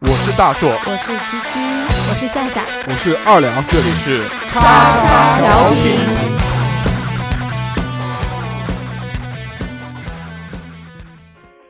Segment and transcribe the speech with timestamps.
[0.00, 1.60] 我是大硕，我是居居，
[2.08, 4.58] 我是夏夏，我是二两，这里是叉
[5.04, 6.29] 叉调频。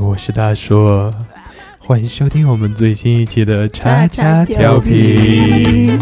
[0.00, 1.12] 我是大硕，
[1.78, 5.98] 欢迎收听我们最新一期的叉叉调频。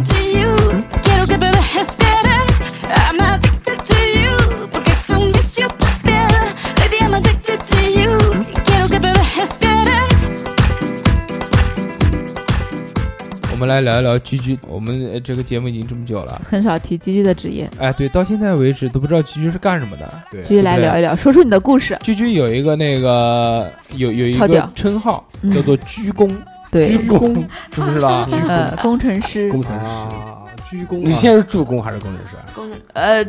[13.65, 20.11] 们来聊一聊居居，我们呃这个节目已经这么久了，很少提居居的职业，哎，对，到现在为止都不知道居居是干什么的。
[20.31, 21.99] 对居居来聊一聊，说出你的故事。
[22.03, 26.31] 居居有一个那个有有一个称号嗯叫做居工，
[26.71, 27.35] 对，居工
[27.71, 28.29] 知不知道？
[28.49, 29.87] 呃，工程师，工程师。
[29.87, 31.03] 啊，鞠躬啊。
[31.05, 32.45] 你现在是助攻还是工程师啊？
[32.55, 33.25] 工呃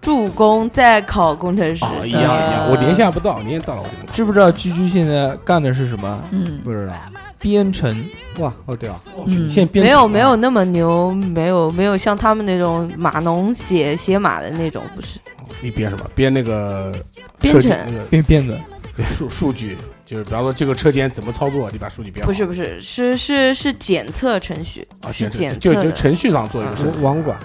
[0.00, 4.12] 助攻在考工程师，哦，一样一样，我年下不到，年限到了我就。
[4.12, 6.20] 知不知道居居现在干的是什么？
[6.32, 6.94] 嗯不知道
[7.42, 8.08] 编程。
[8.38, 15.18] 哇，哦对啊，嗯，现在编没有没有那么牛，没有没有像他们那种码农写写码的那种，不是。
[15.60, 16.10] 你编什么？
[16.14, 16.90] 编那个
[17.38, 17.78] 编车程。
[17.86, 18.58] 那个编编的，
[19.04, 19.76] 数数据，
[20.06, 22.26] 就是比方说这个车间怎么操作，你把数据编好。
[22.26, 27.38] 不是不是是是是检测程序，啊，是检测就就程序上做一个设计，网管。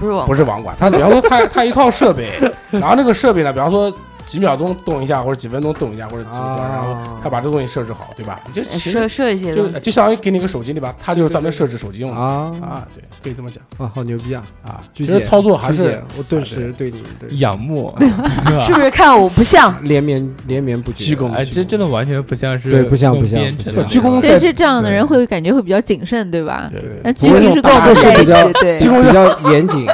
[0.00, 0.76] 不是网不是网管。
[0.76, 2.32] 他比方说他 他一套设备，
[2.72, 8.40] 然后那个设备呢，比方说几秒钟动一下，或者几分钟动一下，或者几个段，然后他把这东西设置好，对吧？
[8.46, 9.68] 你就设设一些就。
[9.80, 10.94] 就相当于给你个手机，对吧？
[10.98, 14.42] 他就是专门设置手机用的啊啊，对，可以这么讲啊，好牛逼啊！
[14.64, 14.80] 啊。
[14.94, 17.92] 其实操作还是我顿时对你对仰慕，
[18.64, 19.74] 是不是看我不像？
[19.86, 21.04] 连绵连绵不绝。
[21.04, 23.42] 鞠躬哎，这真的完全不像是对不像不像
[23.88, 26.68] 鞠躬这这这样的人会感觉会比较谨慎，对吧？
[26.70, 29.86] 对对那对居民是跟我们在一起，对鞠，躬比较 严谨，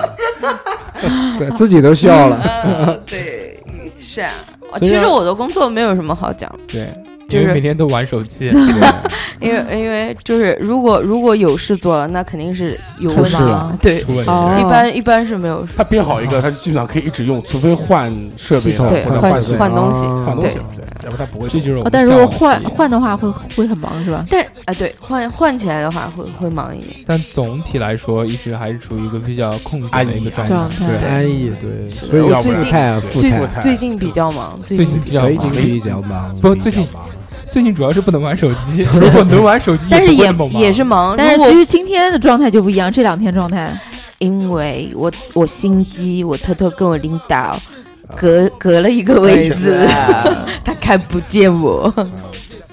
[1.38, 2.40] 对自己都笑了。
[2.64, 3.39] 嗯，对，
[4.10, 4.32] 是啊。
[4.80, 6.92] 其实我的工作没有什么好讲，对，
[7.28, 8.50] 就是因为每天都玩手机。
[9.40, 13.36] 因为因为就是如果如果有事做了，那肯定是有问题。
[13.36, 14.56] 了，对，出问题哦。
[14.60, 15.74] 一般一般是没有事。
[15.76, 20.24] 他编好一个，他基本上可以一直用，除非换设备对换或者换换东西啊对。
[20.26, 20.58] 换东西，
[20.99, 24.24] 对，要不他不会这就是我们但如果换换的话，会会很忙，是吧？
[24.30, 26.96] 但啊，对，换换起来的话会会忙一点。
[27.06, 30.86] 但总体来说，一直还是处于一个比较空闲的一个状态。
[31.06, 32.70] 安逸对，所以我最近最
[33.46, 36.34] 态，最近比较忙，最最近比较最忙近比较忙。
[36.40, 37.04] 不最近忙
[37.48, 41.16] 最近主要是不能玩手机， 如果能玩手机，但是也也是忙。
[41.16, 43.76] 但是如果居居今天的状态就不一样，这两天状态，
[44.18, 47.58] 因为我我心机，我偷偷跟我领导
[48.16, 49.86] 隔隔了一个位置，
[50.64, 51.92] 他看不见我。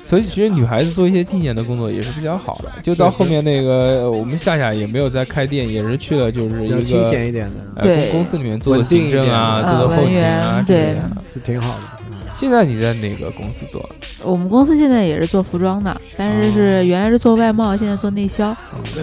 [0.03, 2.71] 所以其实女孩子做一些清闲的工作也是比较好的。
[2.81, 10.95] 就到后面那个，呃我们夏夏也没有再开店，也是去了就是一个清闲一点的，呃对公公司里面做的行政啊，做的后勤啊对。
[11.33, 11.96] 是挺好的。
[12.37, 13.83] 现在你在哪个公司做？
[14.21, 18.55] 我们公司现在也是做服装的，但是是原来是做外贸，现在做内销。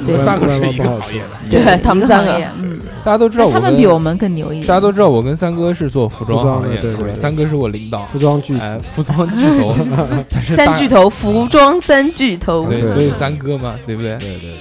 [0.04, 2.32] 你们三个是一个行业的，对他们三个。
[2.62, 4.66] 嗯，大家都知道我跟他们比我们更牛一点。
[4.68, 7.16] 大家都知道我跟三哥是做服装行业的，对对对。
[7.16, 8.56] 三哥是我领导，服装巨
[8.88, 9.74] 服装巨头，
[10.54, 12.68] 三巨头，服装三巨头。
[12.68, 14.16] 对，所以三哥嘛，对不对？
[14.18, 14.54] 对对对，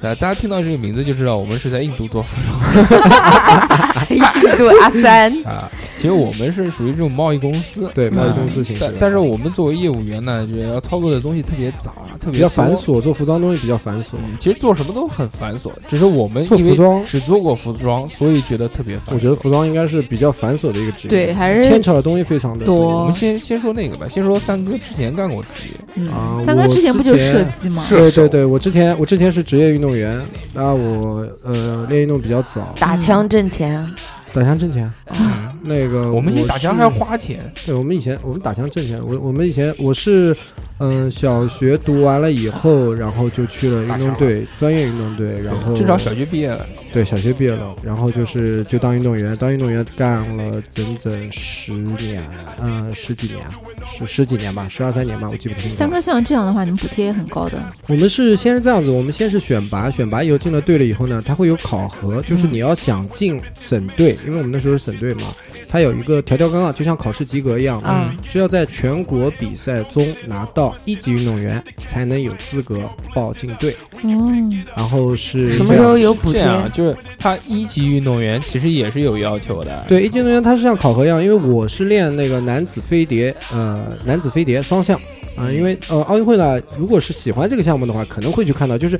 [0.00, 2.58] 呃，大家听到这个名字就知道我们是在印度做服装。
[4.14, 12.76] 印度阿三，啊，其实我们是属于这种贸易公司，对贸易嗯公司形式，但但是我们作为业务员呢，就要操作的东西特别杂，特别比较繁。
[12.76, 14.14] 琐，做服装东西比较繁琐。
[14.18, 17.04] 嗯，其实做什么都很繁琐，只是我们因为做服装。
[17.04, 19.14] 只做过服装，所以觉得特别繁琐。
[19.14, 23.00] 我觉得服装应该是比较繁琐的一个职业，对，还是牵扯的东西非常的多。
[23.00, 27.82] 我们先先说那个吧，先说三哥之前干过职业，啊嗯，三哥我之前不就是设计吗？
[27.88, 30.20] 对对对，我之前我之前是职业运动员，
[30.52, 33.88] 那我呃练运动比较早，打枪挣钱，
[34.36, 34.92] 打枪挣钱。
[35.06, 40.36] 嗯，那个我们以前打枪还要花钱，对，我们以前我们打枪挣钱，我我们以前我是，
[40.78, 46.66] 嗯、小学读完了以后，然后就去了运动队，专业运动队，然后至少小学毕业了。
[46.92, 52.26] 对小学毕业了，然后就是就当运动员，当运动员干了整整十年，
[52.62, 53.44] 嗯、十几年，
[53.84, 55.76] 十十几年吧，十二三年吧，我记不清楚。
[55.76, 57.62] 三哥像这样的话，你们补贴也很高的。
[57.86, 65.34] 我们是先是这样子，我们先是选拔，选拔以后进了队了以后呢，他会有考核，就是你要想进省队，因为我们那时候是省队嘛，
[65.68, 72.80] 他有一个条条杠杠，就像考试及格一样，嗯是要在全国比赛中拿到一级运动员才能有资格
[73.14, 73.76] 报进队。
[74.02, 74.32] 哦，
[74.76, 76.42] 然后是什么时候有补贴？
[76.42, 79.84] 这样，就是他一级运动员其实也是有要求的。
[79.88, 84.98] 对一级运动员，他是像考核一样，因为我是练那个男子飞碟，呃，男子飞碟双项。
[85.36, 88.98] 啊、因为呃，奥运会呢，如果是喜欢这个项目的话，可能会去看到，就是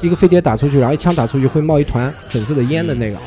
[0.00, 3.18] 一个飞碟打出去，然后一枪打出去会冒一团粉色的烟的那个，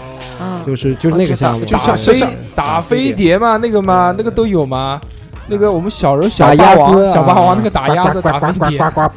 [0.41, 4.99] 嗯，就是就是那个项目，就像对飞打飞碟嘛，那个嘛，那个都有吗？
[5.47, 9.01] 那个我们小时候小鸭子霸王、啊小霸王那个打鸭子、打飞碟，呱呱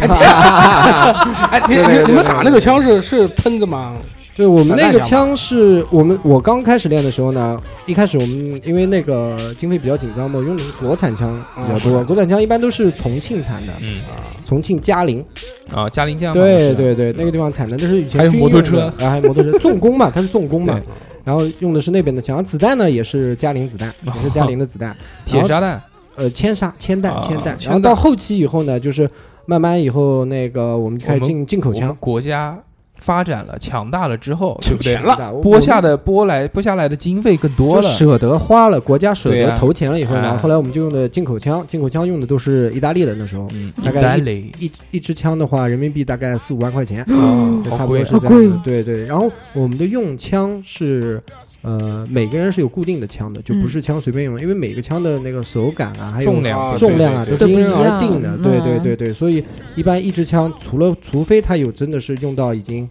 [1.50, 3.94] 哎，你对对对你们打那个枪是是喷子吗？
[4.36, 14.00] 对我们那个枪枪是我们我刚开始练的时候呢，一开始我们因为那个经费比较紧张嘛，用的是国产枪比较多，嗯国产枪一般都是重庆产的，嗯
[14.46, 15.22] 重庆嘉陵，
[15.74, 20.82] 啊，嘉陵江嘛，我对对对，那个地方产的，那是以前还有军用的摩托车啊，还有摩托车，重工嘛，它是重工嘛对，
[21.24, 24.96] 然后用的是那边的枪，子弹呢也是嘉陵子弹，也是嘉陵的子弹，
[25.26, 25.80] 铁砂弹，
[26.16, 29.08] 呃，铅砂、铅弹、啊铅弹，然后到后期以后呢，就是
[29.46, 32.58] 慢慢以后那个我们就开始进进口枪，国家
[33.00, 35.02] 发展了、强大了之后，对不对钱？
[35.02, 48.60] 了，拨下的拨来拨下来的经费更多了，舍得花了，国家舍得投钱了以后呢，哎后来我们就用的进口枪，进口枪用的都是意大利的，那时候嗯，大概意大利一一支枪的话，人民币大概四五万块钱，啊就差不多好贵是这样子。
[48.62, 51.20] 对对，然后我们的用枪是。
[51.62, 58.36] 呃，每个人是有固定的枪的，就不是枪随便用，因为每个枪的那个手感啊，还有重量啊重量啊，都是因人而定的。
[58.36, 58.96] 嗯对对对。
[59.00, 59.42] 对，所以
[59.76, 62.86] 一般一支枪，除了除非它有真的是用到已经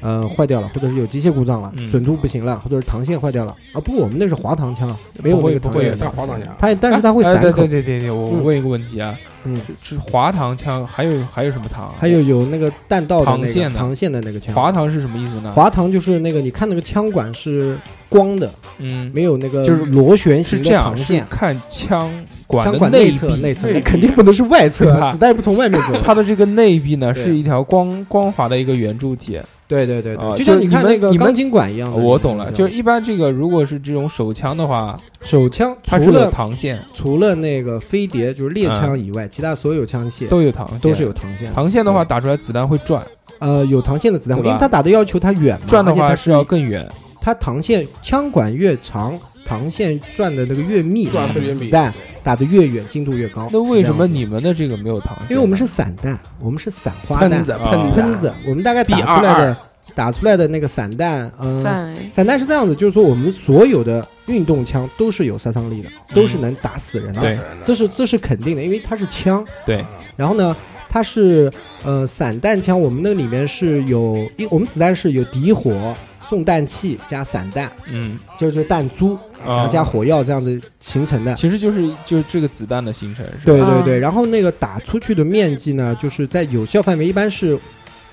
[0.00, 3.80] 呃坏掉了，或者是有机械故障了，嗯准度不行了，或者是膛线坏掉了啊。
[3.80, 6.08] 不，我们那是滑膛枪，没有那个膛线的对，它。
[6.10, 9.14] 滑膛枪，它但是它会哎对散口对，对对对，我嗯问一个问题啊，
[9.44, 11.88] 嗯，是是滑膛枪，还有还有什么膛？
[11.98, 14.54] 还有有那个弹道的那个膛线的膛线的那个枪。
[14.54, 15.52] 滑膛是什么意思呢？
[15.52, 21.26] 滑膛就是那个，你看那个枪管是光的，嗯，没有那个就是螺旋形的是这样，是膛线。
[21.30, 22.10] 看枪
[22.46, 26.00] 管的枪管内侧，内侧，肯定不能是外侧对吧啊，子弹不从外面走。
[26.02, 29.38] 它的这个内壁呢对是一条光光滑的一个圆柱体，
[29.70, 31.90] 对对对就像你看那个钢筋管一样。
[32.02, 41.54] 我懂了，就是一般这个如果是这种手枪的话，手枪除了膛线，除了那个飞碟就是猎枪以外，其他所有枪械都有膛线，都是有膛线。
[41.54, 43.00] 膛线的话，打出来子弹会转，
[43.38, 46.84] 呃，有膛线的子弹，因为它打的要求它远嘛，转的话是要更远。
[47.20, 49.16] 它膛线枪管越长，
[49.50, 51.92] 膛线转的那个越密，那个转的越密子弹
[52.22, 53.48] 打得越远，精度越高。
[53.52, 55.26] 那为什么你们的这个没有膛线呢？
[55.30, 59.56] 因为我们是散弹，我们是散花弹喷子啊喷喷子，我们大概打出来的
[59.94, 62.08] 打出来的那个散弹，嗯、范围。
[62.12, 67.64] 散弹是这样子，就是说我们所有的运动枪都是有杀伤力的，都是能打死人的，对打死人的。
[67.64, 69.44] 这是这是肯定的，因为它是枪。
[69.66, 69.84] 对，
[70.16, 70.54] 然后呢，
[70.88, 71.50] 它是
[71.82, 75.94] 呃散弹枪，我们那里面是有一我们子弹是有底火、
[76.30, 78.16] 送弹器加散弹，嗯。
[78.38, 81.34] 就是弹珠，然啊后加火药这样子形成的。
[81.34, 87.58] 其实就是就是这个子弹的形成，对对对，然后那个打出去的面积呢，就是在有效范围一般是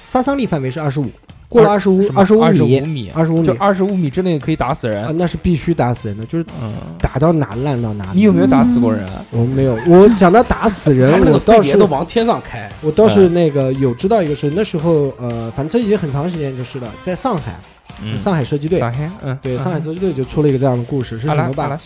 [0.03, 1.05] 杀伤力范围是二十五，
[1.47, 3.45] 过了二十五二十五25米，米，二十五米。
[3.45, 5.17] 就二十五米之内可以打死啊，人。
[5.17, 8.12] 那是必须打死人的，就是嗯，打到哪烂到哪。
[8.13, 9.24] 你有没有打死过人啊？
[9.31, 17.55] 我没有，我讲到打死人我倒是往天上开，我倒是那个有知道一个事，那时候呃，反正这已经很长时间就是了，在上海，
[18.01, 19.60] 嗯，上海射击队，上海，嗯，对，嗯。
[19.60, 21.77] 上海射击队就出了一个这样的故事，是什么吧？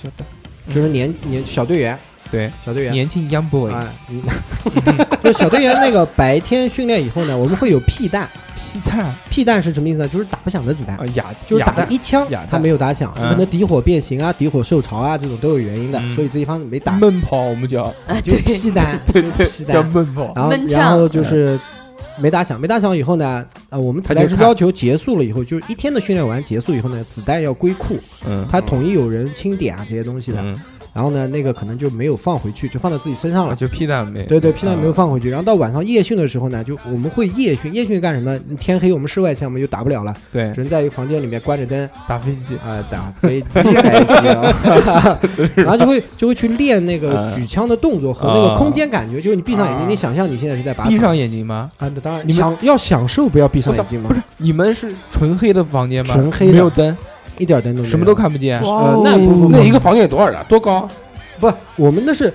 [0.74, 1.98] 就是年年小队员，
[2.30, 2.94] 对，小队员。
[2.94, 4.22] 年轻 young boy，哎，嗯
[5.24, 8.30] 就 小队员那个白天训练以后呢，我们会有屁弹。
[8.56, 9.13] 屁弹。
[9.30, 10.08] 屁弹是什么意思呢？
[10.08, 10.96] 就是打不响的子弹。
[10.98, 13.30] 啊，，哑就是打了一枪哑弹，它没有打响，嗯。
[13.30, 16.13] 可能底火变形啊、底火受潮啊，这种都有原因的，嗯。
[16.15, 19.77] 所以这一方没打，闷炮，我们叫，啊，就屁弹，对对，就是屁弹。
[19.77, 20.32] 叫闷炮。
[20.36, 21.60] 然后然后就是
[22.20, 28.46] 没打响，没打响以后呢，呃，我们子弹是要求结束了以后，就是一天的训练完结束以后呢，子弹要归库，嗯。
[28.51, 30.41] 他统一有人清点啊这些东西的。
[30.41, 30.56] 嗯，
[30.93, 33.53] 然后呢，那个可能就没有放回去，就放在自己身上了。
[33.53, 35.29] 啊就屁蛋没，对对，屁蛋没有啊放回去。
[35.29, 38.38] 然后到晚上夜训的时候呢，就我们会夜训，夜训干什么？
[38.60, 40.51] 天黑我们室外项目就打不了了，对。
[40.53, 44.24] 只能在一个房间里面关着灯，打飞机，啊、打飞机还行，
[45.55, 47.36] 然后就会就会去练那个嗯。
[47.36, 49.89] 举枪的动作和那个空间感觉，就是你闭上眼睛，啊。
[49.89, 51.69] 你想象你现在是在闭上眼睛吗？
[51.77, 56.13] 啊，那当然你想要享受，不要闭上眼睛吗不，是，你们是纯黑的房间吗？
[56.13, 56.51] 纯黑的。
[56.53, 56.98] 没有灯，
[57.41, 58.60] 一点灯都没有，什么都看不见。
[58.62, 60.45] 呃，那不不不那一个房间有多少人啊？
[60.48, 60.88] 多高？
[61.39, 62.31] 不，我们那是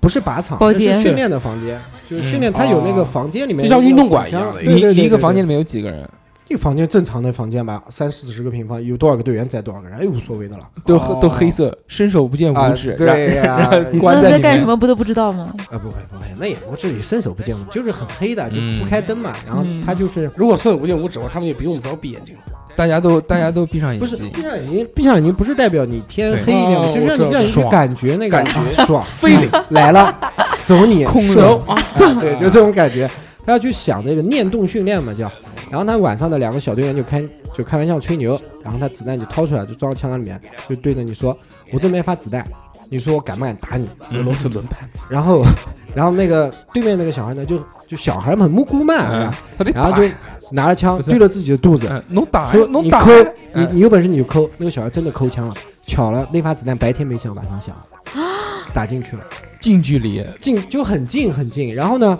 [0.00, 0.58] 不是靶场？
[0.58, 6.08] 包间训练的房间，就是训练，嗯它有那个哦房间里面就像运动馆一样的一个房间里面有几个人？
[6.48, 10.62] 一个房间正常的房间吧，三四十个平方，有多少个队员在多少个人，哎，无所谓的了。
[10.84, 12.94] 都哦都黑色，伸手不见五指。
[12.96, 15.52] 对呀，那在干什么不都不知道吗？
[15.72, 19.32] 啊，不会不会，那也不至于伸手不见五指，就是很黑的，就嗯不开灯嘛。
[19.44, 22.36] 然后嗯他就是如果伸手不见五指的话，他们也比我们早闭眼睛。
[22.76, 24.08] 大家都大家都闭上眼睛。
[24.08, 29.04] 不是，闭上眼睛，闭上眼睛不是代表你天黑一点，就是让你让你去感觉那个感觉啊爽。
[29.20, 30.16] feeling 来了，
[30.64, 31.64] 走你空手
[32.20, 33.10] 对，就这种感觉。
[33.44, 35.30] 他要去想这个念动训练嘛，叫。
[35.70, 41.36] 然后他晚上的两个小队员就开就开玩笑吹牛，然后他子弹就掏出来，就装到枪膛里面，就对着你说
[41.72, 42.46] ：“我这边发子弹，
[42.88, 45.44] 你说我敢不敢打你？”俄罗斯轮盘，然后，
[45.94, 50.08] 然后那个对面那个小孩呢，就就小孩们很无辜嘛，是嗯吧，他得然后就
[50.50, 54.48] 拿了枪对着自己的肚子，嗯，能打说能打你抠，你嗯你有本事你就抠。
[54.58, 55.54] 那个小孩真的抠枪了，
[55.86, 57.74] 巧了，那发子弹白天没响，晚上响，
[58.72, 59.22] 打进去了，
[59.60, 61.74] 近距离，近就很近很近。
[61.74, 62.18] 然后呢，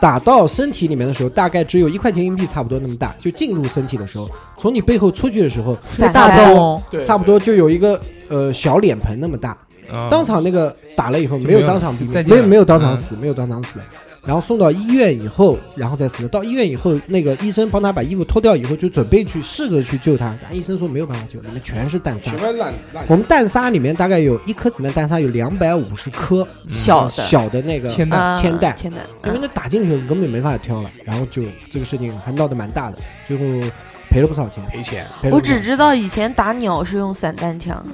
[0.00, 9.50] 打到身体里面的时候，大概只有一块钱硬币差不多那么大，就进入身体的时候，从你背后出去的时候，那个大散开洞，对，差不多就有一个呃小脸盆那么大。
[9.92, 11.92] 啊当场那个打了以后没有当场
[12.24, 13.80] 没有没有当场嗯死，没有当场死，
[14.24, 16.28] 然后送到医院以后，然后再死的。
[16.28, 22.32] 到医院以后，那个医生帮他把衣服脱掉以后，就准备去试着去救他，但医生说没有办法救，里面全是弹沙。
[23.08, 27.10] 我们弹沙里面大概有一颗子弹弹沙有两百五十颗小的。
[27.10, 28.20] 小的那个，铅弹。
[28.20, 28.76] 啊铅弹。
[28.76, 33.70] 铅弹，因为那打进去根本没法挑了，然后就这个事情还闹得蛮大的，最后
[34.10, 34.62] 赔了不少钱。
[34.66, 37.84] 赔钱，我只知道以前打鸟是用散弹枪，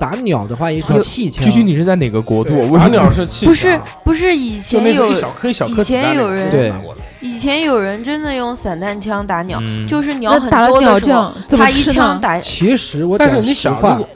[0.00, 2.58] 打鸟的话也是有气枪，居居你是在哪个国度？
[2.78, 3.50] 打鸟是气枪。
[3.50, 6.70] 不是不是以前有一小颗一小颗以前有人对。
[6.70, 9.86] 打过的以前有人真的用散弹枪打鸟，嗯。
[9.86, 11.82] 就是鸟很那打了多的时候鸟这样，怎么他一？
[11.82, 14.08] 枪打其实我但是讲实你想，话如果，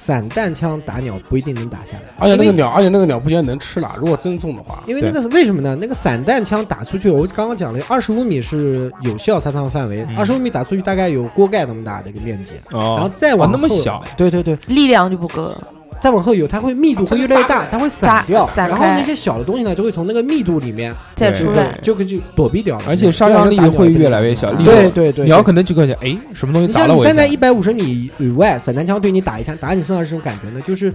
[0.00, 3.92] 散弹枪打鸟不一定能打下来，而且那个鸟，而且那个鸟不见得能吃了。
[3.98, 5.76] 如果真中的话，因为那个是为什么呢？
[5.78, 15.68] 那个散弹枪打出去，我刚刚讲了，二十五米是有效杀伤范围，嗯二十五米打出去大概有锅盖那么大的一个面积，哦，然后再往那么小，对对对，力量就不够了。
[16.00, 24.52] 再往后有，它会密度会越来越大，它会散掉，然后那些小的东西呢，就会从那个密度里面再出来，就可以就躲避掉，而且杀伤力会越来越小。
[24.54, 27.04] 对对对对，鸟可能就感觉哎，什么东西你像你打了我？
[27.04, 30.60] 站在一百五十米以外，散弹枪对你打一枪，打你身上是什么感觉呢？
[30.62, 30.92] 就是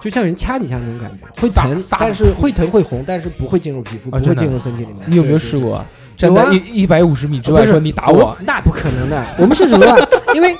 [0.00, 5.02] 就像人掐你一下那种感觉，会疼，但是会疼会红，但是不会进入皮肤，不会进入身体里面。
[5.06, 5.58] 你有没有试？
[5.58, 5.84] 过？
[6.16, 9.24] 站在一一百五十米之外说你打我，那不可能的。
[9.38, 9.86] 我们是什么？
[10.34, 10.56] 因为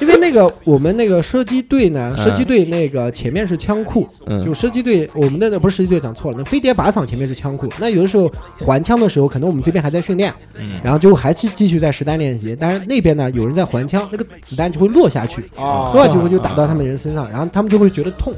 [0.00, 7.68] 因为那个我们那个射击队呢，嗯射击队那个前面是枪库，嗯就射击队我们的那不是射击队讲错了，那飞碟靶场前面是枪库。
[7.78, 12.56] 那有的时候还枪的时候，可能我们这边还在训练，嗯然后就还是继续在实弹练习。
[12.58, 18.32] 但是那边呢，有人在还枪，那个子弹就会落下去，哦落下去会就打到他们人身上，然后他们就会觉得痛，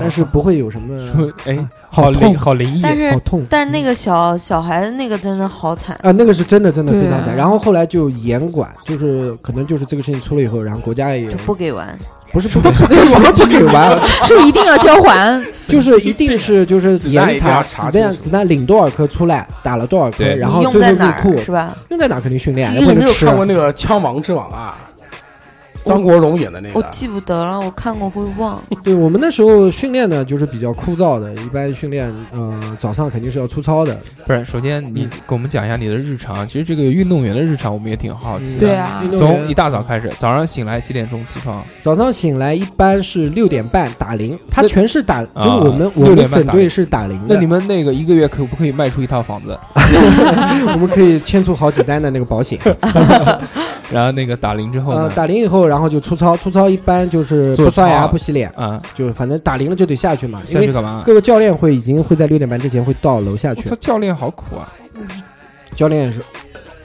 [0.00, 1.56] 但是不会有什么说哎，
[1.90, 3.44] 好好灵痛好灵异，但是好痛。
[3.48, 7.36] 但是那个小小孩子那个真的好惨，啊，那个是真的，真的非常惨。
[7.36, 11.98] 然后后来就严管，就是可能就是这个事情出了以后，然后国家也就不给玩。
[12.32, 12.82] 不是不给什
[13.20, 21.76] 么不给玩， 是一定要交还， 就是一定是就是子弹严查子弹子弹领多少颗出来，打了多少颗，然后用在哪后入库儿是吧？
[21.90, 24.78] 用在哪肯定训练，你有没有也不能吃看过那个《枪王之王》啊？
[25.84, 28.60] 张国荣演的那个，我记不得了，我看过会忘。
[28.84, 33.96] 对我们那时候训练呢，就是比较枯燥的，一般训练呃早上肯定是要粗糙的，
[34.26, 36.46] 不是，首先你给我们讲一下你的日常。
[36.46, 38.60] 其实这个运动员的日常我们也挺好奇的。
[38.60, 41.62] 对啊运动从一大早开始，早上醒来几点钟起床？
[41.80, 49.58] 早上醒来一般是六点半打铃，他全是打，就是啊我们我们省队是打铃的那你，们那个一个月可不可以卖出一套房子？
[50.72, 52.58] 我们可以签出好几单的那个保险。
[53.92, 55.12] 然后那个打铃之后呃，呢？
[55.14, 61.02] 打铃以后，然后就出操，出操一般就是不刷牙不洗脸，啊，就反正打铃了就得下去嘛，因为下去干嘛？
[61.04, 64.68] 各个教练会已经会在六点半之前会到楼下去，，教练好苦啊！
[65.72, 66.20] 教练也是。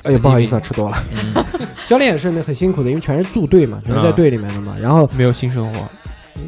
[0.04, 0.98] 哎呀，不好意思啊，吃多了。
[1.12, 1.34] 嗯，
[1.86, 4.74] 教练也是那很辛苦的，因为全是驻队嘛，全是在啊队里面的嘛。
[4.80, 5.80] 然后没有性生活，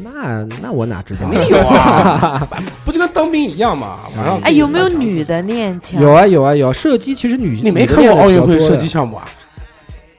[0.02, 1.28] 那那那我哪知道？
[1.28, 2.48] 没有啊，
[2.86, 3.98] 不就跟当兵一样嘛？
[4.16, 6.00] 晚上哎，有没有女的练枪？
[6.00, 9.28] 有啊有啊有，射击其实女你没看过奥运会射击项目啊？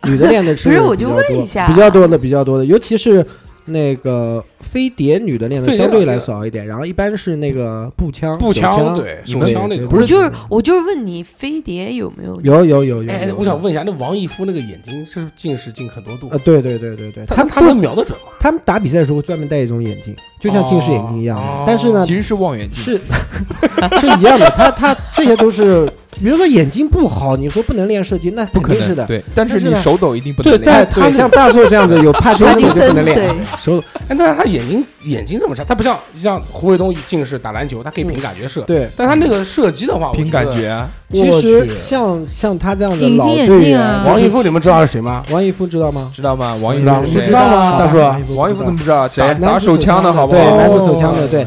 [0.07, 3.25] 女的练的 是不是我就比较多问一下比较多的比较多的，尤其是
[3.65, 12.41] 那个飞碟女的练的相对来那个少一点，然后一般是那个步枪、步枪对手枪那种不是我就是我就是问你，飞碟有没有？
[12.41, 16.39] 有有有有，哎，我想问一下，那王义夫那个眼睛是不是近视近很多度呃，？
[16.39, 18.31] 对对对对对，他他他能瞄得准吗？
[18.39, 22.83] 他们打比赛的时候专门戴一种眼镜，就像近视眼镜一样但是呢其实是望远镜。
[22.83, 22.99] 是
[24.01, 25.87] 是一样的，他他这些都是，
[26.19, 29.05] 比如说眼睛不好，你说不能练射击，那不可能肯定是的。
[29.05, 30.65] 对，但是你手抖一定不能对练。
[30.65, 33.15] 但他对像大硕这样子有帕金森就不能练。
[33.15, 40.31] 对，手， 哎，但是他眼睛眼睛这么差，他不像像胡卫东近视打篮球，他可以凭感觉射，对，但他那个射击的话，凭。
[40.31, 45.23] 感觉其实像像他这样的老队员，啊王义夫，你们知道是谁吗？
[45.29, 46.11] 王义夫知道吗？
[46.15, 46.55] 知道吗？
[46.55, 47.71] 王一夫是谁知道吗？
[47.71, 47.97] 好大叔，
[48.35, 49.07] 王一夫怎么不知道？
[49.07, 50.41] 谁打打手枪的好不好？
[50.41, 51.45] 对，男子哦手枪的，对。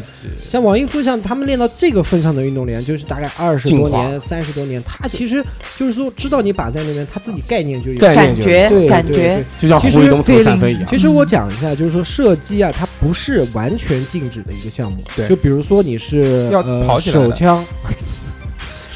[0.49, 5.43] 像王一夫，像他们练到这个份上的运动员，就是大概二十多年、三十多年，他其实
[5.77, 7.99] 就是说知道你把在那边，他自己概念就有。
[7.99, 10.85] 感觉感觉对就像胡卫东投三分一样。
[10.87, 14.99] 其实我讲一下，就是说射击啊，它不是完全禁止的一个项目。
[15.15, 17.65] 对就比如说你是要呃跑起来手枪、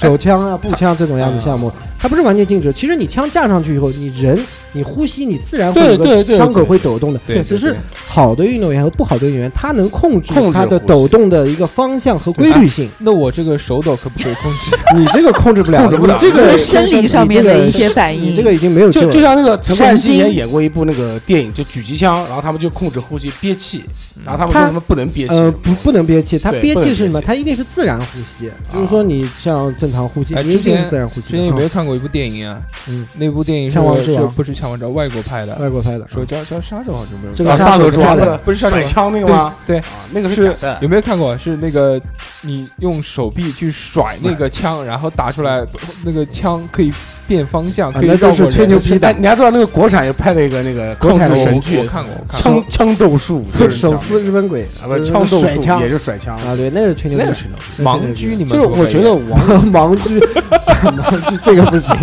[0.01, 2.71] 手枪啊、步枪这种样子项目，它不是完全禁止。
[2.71, 4.39] 其实你枪架上去以后，你人
[4.71, 7.19] 你呼吸，你自然会有个对对对枪口会抖动的。
[7.25, 7.75] 对，只是
[8.07, 12.89] 好的运动员和不好的运动员，他能控制控制他的抖动的一个方向和规律性。
[12.99, 14.71] 那我这个手抖可不可以控制？
[14.95, 18.31] 你这个控制不了，控制不了你这个就是生理上面的一些反应。
[18.31, 19.07] 你这个已经没有救了。
[19.07, 23.83] 就就像那个陈冠希也演过一部那个电影，就狙击枪，然后他们就控制呼吸憋气，
[24.25, 27.11] 然后他们说什么不能憋气，呃，不不能憋气，它憋气是什么？
[27.11, 31.27] 不能憋气它一定是自然呼吸，就是说你像正常呼吸，一定之前是自然呼吸的。
[31.29, 32.61] 之前有没啊有看过一部电影啊？
[32.87, 34.93] 嗯，那部电影是枪王之王是不是枪王之王？
[34.93, 36.07] 外国拍的，外国拍的？
[36.07, 37.33] 说叫叫杀手好像没有？
[37.33, 39.55] 这个啊杀手之王不是杀手甩枪那个吗？
[39.65, 40.87] 对，啊，那个是假的有。
[40.89, 41.37] 没有看过？
[41.37, 42.01] 是那个
[42.41, 45.65] 你用手臂去甩那个枪， 然后打出来，
[46.03, 46.91] 那个枪可以
[47.29, 59.39] 变方向，可以啊那都是绕过吹牛逼的哎，你还知道那个国产也拍了一个那个国产的神剧我，看过，我看过枪枪斗术，就是手撕日本鬼啊，不是枪斗术甩枪也是甩枪，啊，对，那是吹牛逼那是吹牛盲狙，你们就是我觉得王
[59.71, 60.19] 盲狙，
[60.81, 61.95] 盲狙这个不行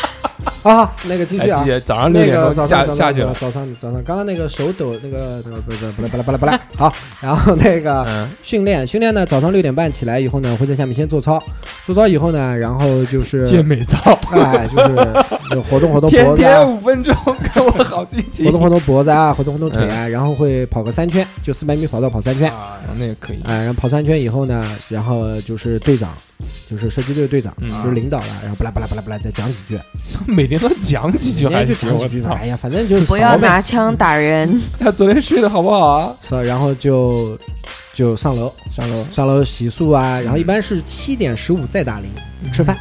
[0.62, 0.92] 啊。
[1.04, 1.64] 那个继续啊。
[1.84, 11.42] 早上六那个点钟下下去了，早上早上刚刚那个手抖那个那个不是不是巴拉巴拉巴拉好，然后那个嗯，训练训练呢，早上六点半起来以后呢，会在下面先做操，
[11.86, 17.14] 做操以后呢，然后就是 健美操，哎，就是活动活动 脖子天天，五分钟，
[17.54, 18.46] 跟我好心情。
[18.46, 26.10] 活动活动脖子啊，活动活动腿啊，然后会跑个三圈，就四百米跑道跑三圈，啊哦那也可以，哎，然后跑三圈以后呢，然后就是队长，
[26.70, 29.78] 就是射击队队长，嗯就是领导了，然后巴拉巴拉巴拉巴拉再讲几句，
[30.26, 31.86] 每天都讲几句 还几句
[32.20, 32.34] 吧，操！
[32.34, 34.60] 哎呀，反正就是不要拿枪打人。
[34.78, 36.14] 他昨天睡得好不好啊？
[36.20, 37.38] 是，然后就
[37.94, 42.08] 就上楼上楼上楼洗漱啊，然后一般是七点十五再打铃
[42.52, 42.76] 吃饭，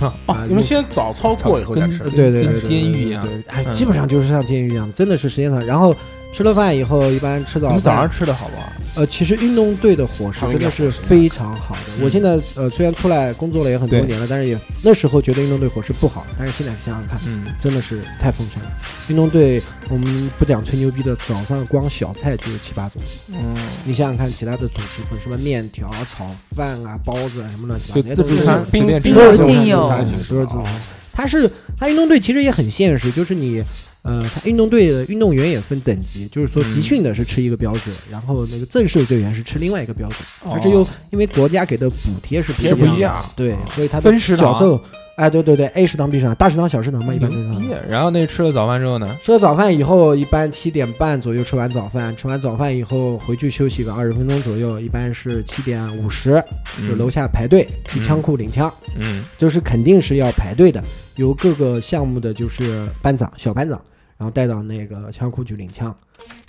[0.00, 1.98] 哦啊，你们先早操过以后再吃。
[2.10, 5.64] 对对对，跟监狱一样哎，嗯基本上就是像监狱一样，真的是时间长。
[5.64, 5.94] 然后
[6.32, 7.78] 吃了饭以后，一般吃早饭。
[7.78, 8.72] 你早上吃的好不好？
[8.94, 11.80] 呃，其实运动队的伙食真的是非常好的。
[11.98, 18.70] 嗯我现在呃虽然出来工作了也很多年了，但是也那时候觉得运动队伙食不好，但是现在想想看，嗯，真的是太丰盛了。
[19.08, 23.00] 运动队我们不讲吹牛逼的，早上光小菜就有七八种。
[23.28, 30.80] 嗯，你想想看，其他的主食粉什么面条、炒饭啊、包子啊，什么乱七八糟，就自助餐随冰便吃应有都有自助餐都是自助餐啊
[31.12, 33.62] 它是它运动队其实也很现实，就是你
[34.08, 40.52] 呃，他运动队的运动员也分等级，就是说嗯集训的是吃一个标准，然后那个正式队员是吃另外一个标准，哦。
[40.54, 44.80] 而且又因为国家给的补贴是不一的样，对，所以他的分食堂。
[45.18, 47.42] 哎，对对对，A 食堂、B 食堂，大食堂、小食堂嘛，一般都是。
[47.88, 49.18] 然后那吃了早饭之后呢？
[49.20, 56.40] 吃了早饭以后，一般七点半左右吃完早饭，吃完早饭以后回去休息个二十分钟左右，一般是七点五十，
[56.88, 60.80] 就楼下排队去枪库领枪，嗯，就是肯定是要排队的，
[61.16, 63.80] 由各个项目的就是班长、小班长，
[64.18, 65.94] 然后带到那个枪库去领枪，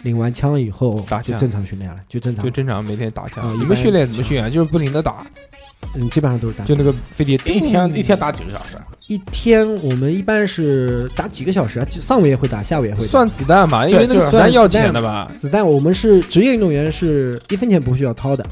[0.02, 3.44] 领完枪以后打枪就正常训练了，就正常就，正常每天打啊枪。
[3.46, 4.50] 一般你们训练怎么训啊？
[4.50, 5.26] 就是不停的打，
[5.96, 8.76] 嗯，基本上都是打就那个飞碟一天一天打几个小时？
[8.76, 13.08] 啊一天我们一般是打几个小时啊，上午也会打，下午也会打。
[13.08, 15.28] 算子弹嘛，因为那个就是子弹要钱的吧？
[15.36, 18.46] 子弹，我们是职业运动员，是一分钱不需要掏的，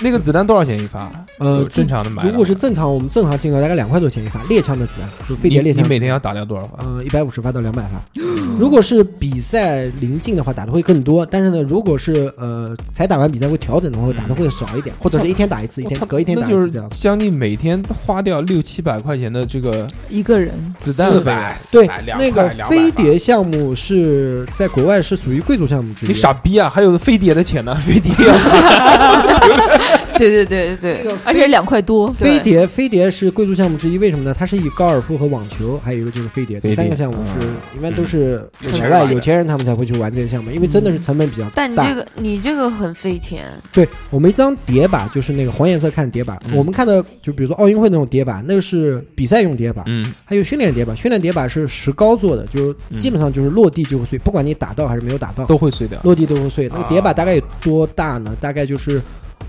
[0.00, 1.10] 那个子弹多少钱一发？
[1.38, 2.30] 呃正常的买的。
[2.30, 5.82] 如果是正常，我们正常进口大概两块多钱一发，猎枪的子弹，就飞碟猎枪。
[5.82, 6.84] 你你每天要打掉多少发？
[6.84, 8.22] 呃一百五十发到两百发。
[8.58, 11.24] 如果是比赛临近的话，打的会更多。
[11.26, 17.00] 但是呢，如果是呃才打完比赛会调整的话，会打的会少一点，或者是一天打一次，一天隔一天打就一次这样是。
[17.00, 21.34] 将近每天花掉六七百块钱的这个一个人子弹费。
[21.56, 26.08] 四百对那个飞碟项目是在国外是属于贵族项目之一。
[26.08, 26.68] 你傻逼啊！
[26.68, 29.76] 还有飞碟的钱呢，飞碟要钱。
[30.18, 34.34] 对对对对对，而且两块多，飞碟，飞碟是贵族项目之一，为什么呢？
[34.36, 41.52] 它是以高尔夫和网球，还有一个就是飞碟，这三个项目是一般都是有海外钱人有钱人他们才会去玩这个项目，因为真的是成本比较大。
[41.54, 46.56] 但你这个你这个很费钱，对我们一张碟靶就是那个黄颜色看碟靶，嗯。
[46.56, 56.00] 我们看的就比如说奥运会那种碟靶，那个是比赛用碟靶，嗯，还有训练碟靶，训练碟靶是石膏做的，就基本上就是落地就会碎，不管你打到还是没有打到，都会碎掉。
[56.02, 56.68] 落地都会碎。
[56.68, 58.34] 那个碟啊靶大概有多大呢？
[58.40, 59.00] 大概就是，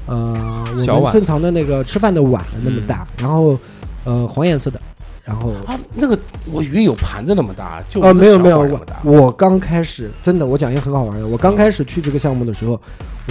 [0.06, 0.64] 呃，
[0.96, 3.58] 我们正常的那个吃饭的碗的那么大，然后，
[4.06, 4.80] 呃，黄颜色的，
[5.24, 5.52] 然后。
[5.66, 6.18] 啊，那个
[6.52, 12.80] 我以为有盘子那么大，就呃，一个小没有没有，我我刚开始真的，我讲一个很好玩的，我刚开始去这个项目的时候，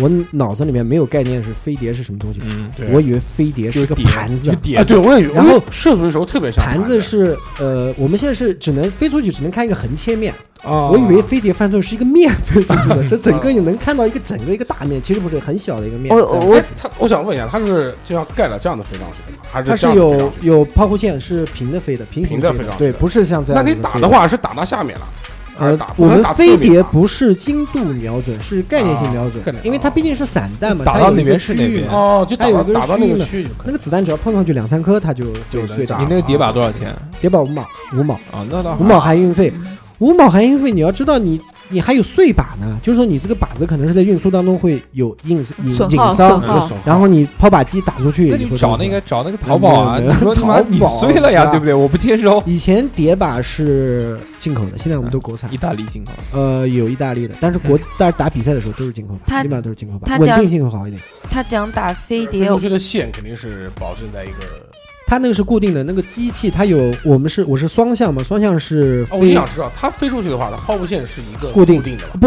[0.03, 2.89] 我脑子里面没有概念是飞碟是什么东西，嗯，对。
[2.93, 7.01] 我以为飞碟是一个盘子啊，对我也以为，然后射出去的时候特别像盘子。
[7.01, 10.35] 是呃，我们现在是只能飞出去，只能看一个横切面，
[10.67, 16.15] 啊，我以为飞碟翻出去是一个面飞出去的， 是整个你能看到一个整个一个大面，其实不是很小的一个面。
[16.15, 19.45] 我我哎他，我想问一下，他是就像盖了这样的飞上去的吗？
[19.53, 25.07] 还是它是这样飞有上去有抛物线是平的飞的，平行平的飞对，飞上去的不是像这样那你打的话是打到下面了，
[25.57, 36.07] 还呃是打，我们飞碟不是精度瞄准，是概念性瞄准啊，因为它毕竟是散弹嘛，打到哪边是区域嘛哪边哦，就打到打到那个区域那个子弹只要碰上去两三颗，它就就碎炸你。
[36.11, 36.95] 那个碟靶多少钱？
[37.21, 37.65] 碟把五毛，
[37.97, 39.51] 五毛，啊，那倒五毛含运费，
[39.99, 46.41] 五毛含运费，你要知道你你还有碎把呢，就是说你这个靶子可能是在运输当中会有硬引损伤
[46.85, 51.75] 然后你抛靶机打出去，那你找那个找那个淘宝啊，你说他妈你淘宝碎了呀，对不对？
[51.75, 52.43] 我不接收。
[52.47, 55.57] 以前碟靶是进口的，现在我们都国产意。
[55.57, 61.03] 大利进口，呃，有意大利的，但是国但是打比赛的时候都是进口基本上都是进口稳定性会好一点。
[61.31, 64.35] 他讲打飞飞碟出，去的线肯定是保证在一个。
[65.07, 72.05] 它那个是固定的，那个机器它有，我们是我是双向嘛，双向是哦，我就飞想知道，它飞出去的话，它抛物线是一个固定定的。
[72.09, 72.19] 吧？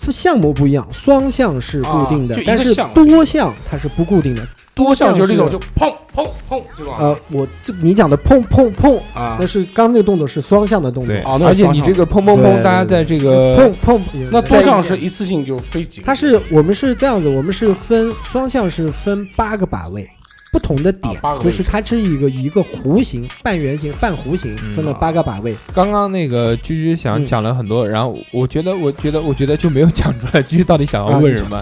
[0.00, 4.46] 不项目不一样，双向是固定的啊就，一个但是项多项它是不固定的。
[4.74, 9.36] 多项就是那种就砰砰砰这种啊呃，我这你讲的砰砰砰，啊。
[9.40, 11.12] 那，是刚刚那个动作是双向的动作。
[11.12, 16.06] 对，，哦那而且你这个砰砰对砰，大家在这个砰砰，那多项是一次性就飞几个？
[16.06, 20.08] 它是我们是这样子，我们是分双向是分八个把位，
[20.50, 24.72] 不同的点就是它是一个一个弧形、半圆形、半弧形嗯。
[24.72, 25.54] 分了八个把位。
[25.74, 31.60] 刚刚那个居居想嗯讲了很多，然后我觉得，我觉得，我觉得就没有讲出来，居居到底想要问什么？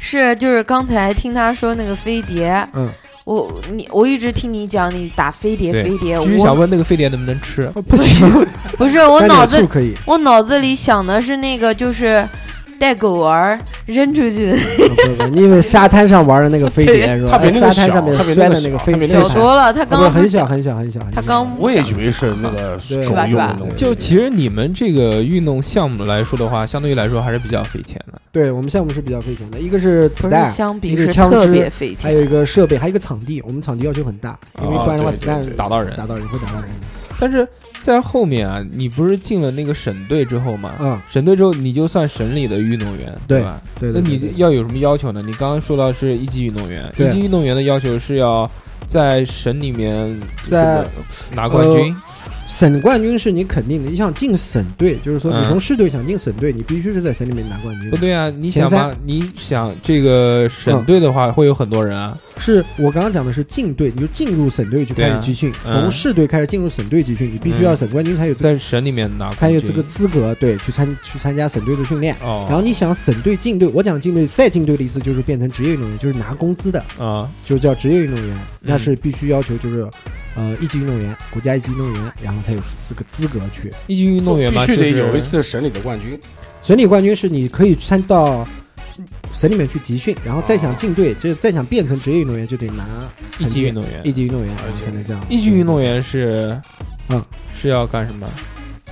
[0.00, 2.88] 是就是刚才听他说那个飞碟，嗯，
[3.24, 7.66] 我你我一直听你讲你打飞碟飞碟，居居想问那个飞碟能不能吃？
[7.88, 8.46] 不行，
[8.78, 12.26] 不是我脑子醋可以，我脑子里想的是那个就是
[12.78, 14.58] 带狗玩扔出去的，啊
[15.18, 17.30] 不不，你以为沙滩上玩的那个飞碟是吧？
[17.32, 19.72] 它比那个沙滩上面小它比那摔的那个飞碟小多了。
[19.72, 28.20] 他啊不刚很小很小很小，它刚我也以为是那个对手是吧是吧用的东西，就其实你们这个运动项目来说的话，相对于来说还是比较费钱的。
[28.30, 30.40] 对我们项目是比较费钱的，一个是子弹，
[30.82, 36.86] 一个是枪支别费钱，还有一个设备，还有一个场地，我们场地要求很大，因为啊不然的话子弹打到人打到人会打到人的。
[37.18, 37.46] 但是
[37.80, 40.74] 在后面啊，你不是进了那个省队之后嘛？
[40.80, 43.60] 嗯，省队之后你就算省里的运动员，对吧？
[43.78, 45.22] 对那你要有什么要求呢？
[45.24, 48.50] 你刚刚说到是一级运动员，一级运动员的要求是要
[48.86, 50.84] 在省里面在
[51.32, 51.94] 拿冠军，
[52.48, 57.96] 省冠军是你肯定的，你想进省队，就是说你嗯从市队想进省队，你必须是在省里面拿冠军不。
[57.98, 58.30] 对啊？
[58.30, 62.16] 你想嘛，你想这个省队的话，会有很多人啊。
[62.38, 72.16] 是我刚刚讲的是进队，你就进入省队就开始集训，嗯从市队开始进入省队集训，你必须要省冠军才有这在省里面拿才有这个资格，对，去参去参加省队的训练。
[72.22, 79.86] 哦，然后你想省队进队，我讲进队再进队的意思就是变成职业运动员，就是拿工资的，啊，就叫职业运动员，嗯那是必须要求就是，
[80.36, 83.72] 呃，一级运动员，国家一级运动员，然后才有这个资格去。
[83.86, 86.18] 一级运动员嘛，必须得有一次省里的冠军，
[86.62, 88.46] 省里冠军是你可以参到
[89.32, 92.84] 省里面去集训，然后再想进队，就再想变成职业运动员就得拿
[93.38, 94.12] 一级运动员一。
[94.12, 95.24] 级运动员才能这样。
[95.28, 96.60] 一级运动员是，
[97.08, 97.20] 嗯，
[97.56, 98.28] 是要干什么？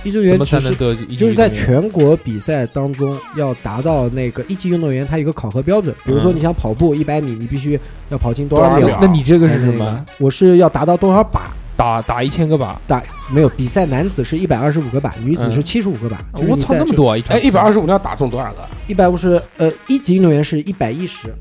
[0.03, 0.75] 一级运动员只是？
[1.15, 7.79] 就是在全国比赛当中要达到那个一级运动员他有一个考核标准，比如说嗯你想跑步一百米，你必须
[8.09, 8.97] 要跑进多少秒？
[9.01, 10.05] 那你这个是什么？
[10.19, 11.51] 我是要达到多少把？
[11.75, 12.75] 打打一千个靶？
[12.87, 16.15] 打没有比赛，男子是一百二十五个靶，女子是嗯七十五个靶。
[16.49, 18.67] 我操，那么多哎，一百二十五你要打中多少个？
[18.87, 21.31] 一百五十，呃，一级运动员是一百一十，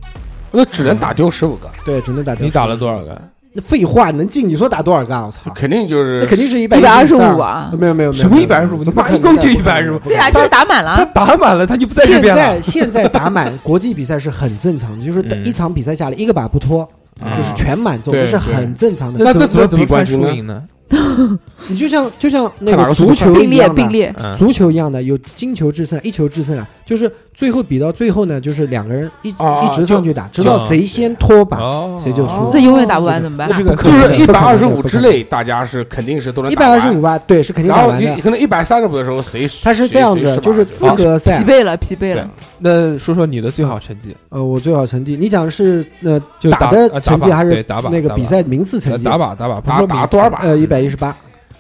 [0.51, 2.45] 那只能打丢十五个，对，只能打丢。
[2.45, 3.19] 你打了多少个？
[3.57, 4.47] 那废话，能进？
[4.47, 5.25] 你说打多少个啊？
[5.25, 5.51] 我操！
[5.55, 11.05] 肯定就是那肯定是一百二十五啊没有没有没有，什么一百二十五怎么可能一共就不可能125不可能对啊，就是打满了他。
[11.07, 12.61] 打满了，他就不在这现边了在。
[12.61, 16.87] 现在打满国际比赛是很正常的，就是嗯一场比赛下来一个把不脱，
[17.21, 19.25] 啊就是全满中，对这是很正常的。
[19.25, 20.63] 那怎么怎么怎么判比冠军输赢呢？
[21.69, 33.57] 你就像就像那个足球并列一样的，并列，嗯，足球一样的，有金球制胜、一球制胜啊，就是最后比到最后呢，就是两个人一啊一直上去打，直到谁先脱把，哦谁就输那永远打不完怎么办那？
[33.57, 38.15] 这个可能就是一百二十五之内，大家是肯定是都能一百二十五吧，对，是肯定打完的。
[38.15, 39.47] 你可能一百三十五的时候谁？
[39.65, 42.29] 他是这样子，就是资格赛疲，惫了，疲惫了。
[42.59, 49.05] 那说说你的最好成绩，呃，我最好成绩，你讲是呃就打的成绩还是那个比赛名次成呃绩？
[49.05, 50.39] 打靶打靶，打打多少把？
[50.39, 51.17] 呃，一百一十八，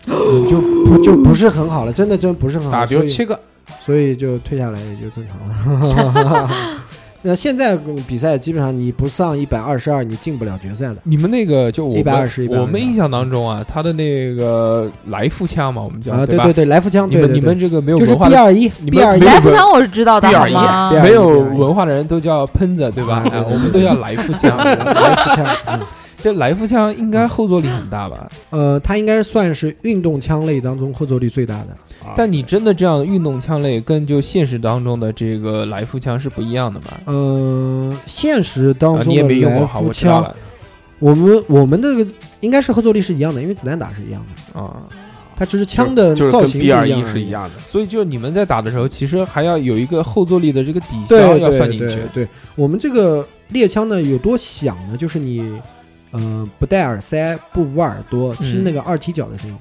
[0.06, 3.38] 嗯就不就不是很好了，真的真不是很好，打丢七个，
[3.80, 6.50] 所以就退下来也就正常了。
[7.22, 7.76] 那现在
[8.06, 10.96] 比赛基本上你不上一百二十二，你进不了决赛的。
[11.02, 16.52] 你们那个就我们120 120我们印象当中啊，他的那个来复枪嘛，我们叫啊，对对？
[16.52, 23.24] 对，来福枪，你们你们这个没有就是文化 B 的二一，B 二一来福枪我是知道的，B 二一没有文化的人都叫喷子，对吧？
[23.50, 24.54] 我们都叫来复枪。
[24.62, 25.80] 来福枪，嗯
[26.22, 28.30] 这来复枪应该后坐力很大吧？
[28.50, 31.76] 呃，它应该算是运动枪类当中后坐力最大的。
[32.04, 36.86] 啊但你真的这样运动枪类跟就现实当中的这个来复枪是不一样的嘛？
[37.06, 40.34] 呃，现实当啊，中的你也没用过，来好，福枪，
[41.00, 42.06] 我们我们这个
[42.40, 44.82] 应该是后坐力是一样的，因为子弹打是一样的，啊。
[45.38, 47.04] 它只是枪的就是跟造型而已。
[47.04, 47.54] 是一样的。
[47.66, 52.24] 所以就你们在打的时候，其实还要有一个后坐力的这个抵消要算进去对对。
[52.24, 54.96] 对，我们这个猎枪呢有多响呢？
[54.96, 55.40] 就是你，
[56.16, 59.56] 呃，不戴耳塞，不捂耳朵，听嗯那个二踢脚的声音，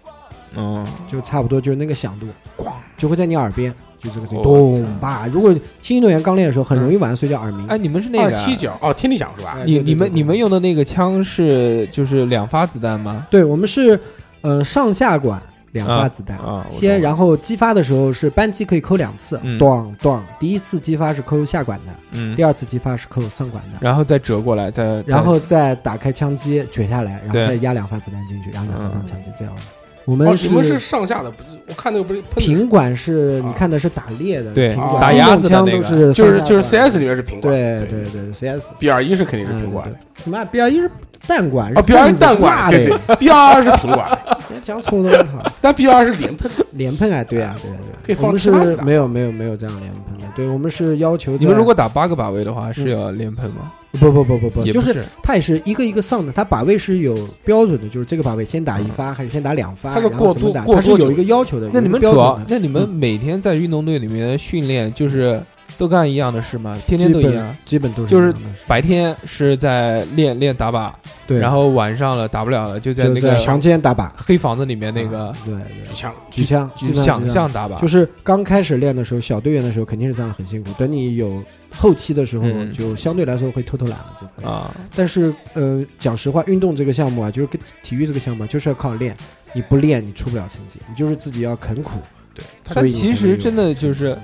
[0.55, 5.27] 嗯，就差不多就是那个响度，咣就会在你耳边，就这个声音，咚吧。
[5.29, 7.67] 如果新运动员刚练的时候，很容易晚上睡觉耳鸣。
[7.67, 9.57] 哎，你们是那个啊二踢脚哦，天地响是吧？
[9.59, 13.27] 哎你你们你们用的那个枪是就是两发子弹吗？
[13.29, 13.99] 对我们是，
[14.41, 15.41] 呃，上下管
[15.75, 16.39] 两发子弹。
[16.69, 20.21] 先，然后激发的时候是扳机可以扣两次嗯，咚咚。
[20.39, 23.77] 第一次激发是扣下管的，嗯第，二次激发是扣上管的。
[23.81, 29.61] 然后再折过来，再然后再打开枪机卷下来，然后再压两发子弹进去，然后再合上枪机，这样的。
[30.05, 31.57] 我哦们，你们是上下的，不是？
[31.67, 40.89] 我看那个不是平管是啊你看的是打猎的，对平管打鸭子的那个枪都是就是就是上下管 CS 里面是平管，对对对 CS B 二一是肯定是嗯平管对，什么 B 二一是
[41.27, 44.17] 弹管哦，B 二一弹弹管，对的，对，B 二二是平管，
[44.63, 47.77] 讲错了，但 B 二是连喷，连喷啊，对啊对啊。
[48.05, 48.51] 可以对啊，我们是
[48.83, 53.71] 没有没有没有这样连喷的，对我们是要求你们如果打八个把位的话，是要连喷吗？
[53.99, 55.59] 不不不不不，就是它也是。
[55.63, 61.69] 一个一个上的，它把位是有标准的，就是这个把位先打一发还是先打两发，它是然后怎么打，过多过多久它是有一个要求的。
[61.73, 65.41] 那你们主要标准，那你们每天在运动队里面训练，就是
[65.77, 66.77] 都干一样的事吗？
[66.88, 67.55] 天天都一样？
[67.65, 68.33] 基本都是就是
[68.67, 70.91] 白天是在练练打靶，
[71.27, 80.71] 对，然后晚上了打不了了，就在那个强奸打靶，黑房子里面那个啊对对举枪，举枪，基就想象打靶，就是刚开始练的时候，小队员的时候肯定是这样很辛苦。
[80.77, 84.45] 等你有后期的时候，嗯就相对来说会偷偷懒了就可以。
[84.45, 89.15] 啊，但是呃，讲实话，运动这个项目啊，就是跟体育这个项目啊就是要靠练，
[89.53, 91.99] 你不练你出不了成绩，你就是自己要啃苦。
[92.33, 94.17] 对，所以你但其实真的就是，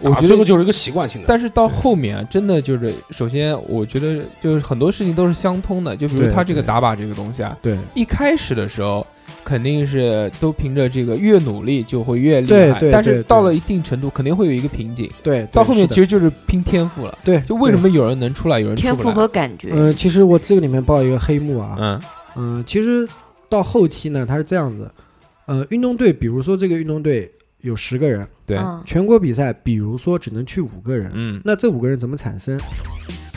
[0.00, 0.28] 我觉得。
[0.28, 1.26] 这个就是一个习惯性的。
[1.28, 9.06] 但是到后面啊真的就是，首先我觉得就是很多事情都是相通的，就比如他这个打靶这个东西啊，对一开始的时候
[9.44, 17.18] 肯定是都凭着这个越努力就会越厉害，但是到了一定程度肯定会有一个瓶颈，对，到后面其实实就是拼天赋了。
[17.24, 19.10] 对，就为什么有人能出来，有人天赋？
[19.10, 19.70] 和感觉。
[19.72, 22.00] 嗯、其实我这个里面报一个黑幕啊，嗯
[22.36, 23.06] 嗯、其实
[23.48, 24.90] 到后期呢，它是这样子，
[25.44, 27.30] 呃，运动队，比如说这个运动队
[27.62, 32.58] 有十个人，对，嗯，全国比赛，比如说只能去五个人，嗯，那这五个人怎么产生？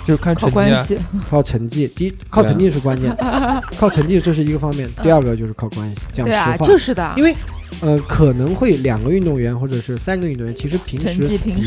[0.06, 3.16] 就是看成绩啊，关系， 靠成绩，第一靠成绩是关键，
[3.76, 6.02] 靠成绩这是一个方面，第二个就是靠关系。
[6.12, 7.36] 讲实对啊，话，就是的，因为
[7.82, 11.58] 呃可能会两个运动员或者是三个运动员，其实平时平时水平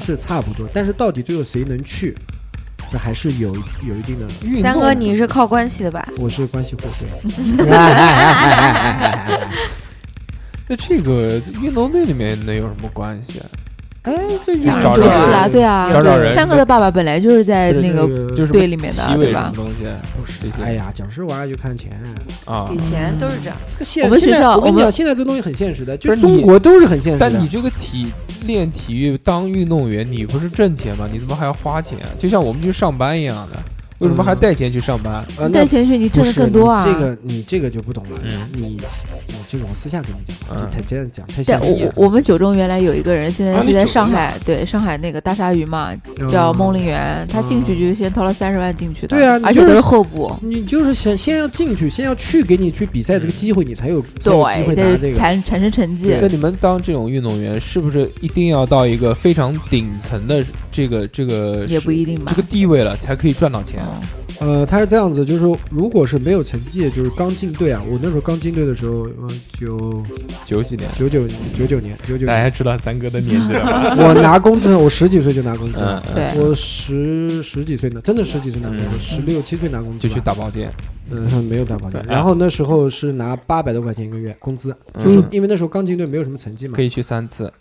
[0.00, 2.16] 是差不多，但是到底最后谁能去，
[2.90, 3.54] 这还是有
[3.86, 4.26] 有一定的。
[4.42, 6.04] 运动三哥你是靠关系的吧？
[6.18, 7.66] 我是关系户，对。
[10.68, 13.46] 那这个运动队里面能有什么关系啊？
[14.02, 19.52] 哎，这就两找找人人都是啊，对啊，找找人三哥的爸爸本来就是在那个个就是队里面的对吧？
[19.54, 19.86] 什么东西？
[20.18, 21.92] 不是这些哎呀，讲实话就看钱。
[22.44, 23.56] 啊给钱都是这样。
[23.68, 27.30] 这个现我们学现在校我跟你讲，现在这东西很现实的，就是中国都是很现实的。
[27.30, 28.12] 但你这个体
[28.44, 31.08] 练体育当运动员，你不是挣钱吗？
[31.12, 32.10] 你怎么还要花钱啊？
[32.18, 33.62] 就像我们去上班一样的，
[34.02, 35.24] 为什么还带钱去上班？
[35.38, 36.84] 呃，带钱去你挣的更多啊！
[36.84, 38.18] 这个你这个就不懂了。
[38.24, 38.80] 嗯你
[39.28, 41.64] 我这个我私下跟你讲，嗯就太这样讲太对，现实。
[41.64, 45.94] 我我我们九中原来有一个人，现在是在上海，对上海那个大鲨鱼嘛，
[46.28, 55.14] 叫嗯孟令元，他进去就先掏了三十万进去的，对啊就是而且都是候补，你就是先先要进去，先要去给你去比赛这个机会，你才有才有机会对，拿这个。
[55.14, 56.32] 产产生成绩那。
[56.32, 63.84] 你们当这种运动员，是不是一定要到一个非常顶层的这个这个也不一定吧这个地位了，才可以赚到钱？
[63.92, 64.08] 嗯
[64.40, 70.02] 呃，他是这样子，就是说如果是没有成绩，就是刚进队啊，我那时候刚进队的时候，呃，九
[70.44, 73.94] 九几年，九九九九年，九九年，大家知道三哥的年纪了吧？
[74.02, 80.72] 我拿工资，我十几岁就拿工资嗯了。，嗯对我十十几岁呢，真的十几岁拿工资，嗯十六七岁拿工资，就去打包间，
[81.10, 82.02] 嗯，没有打保健。
[82.02, 86.82] 对然后那时候是拿八百多块钱一个月工资，嗯就是因为那时候刚进队，没有什么成绩嘛可。
[86.82, 87.52] 以去三次。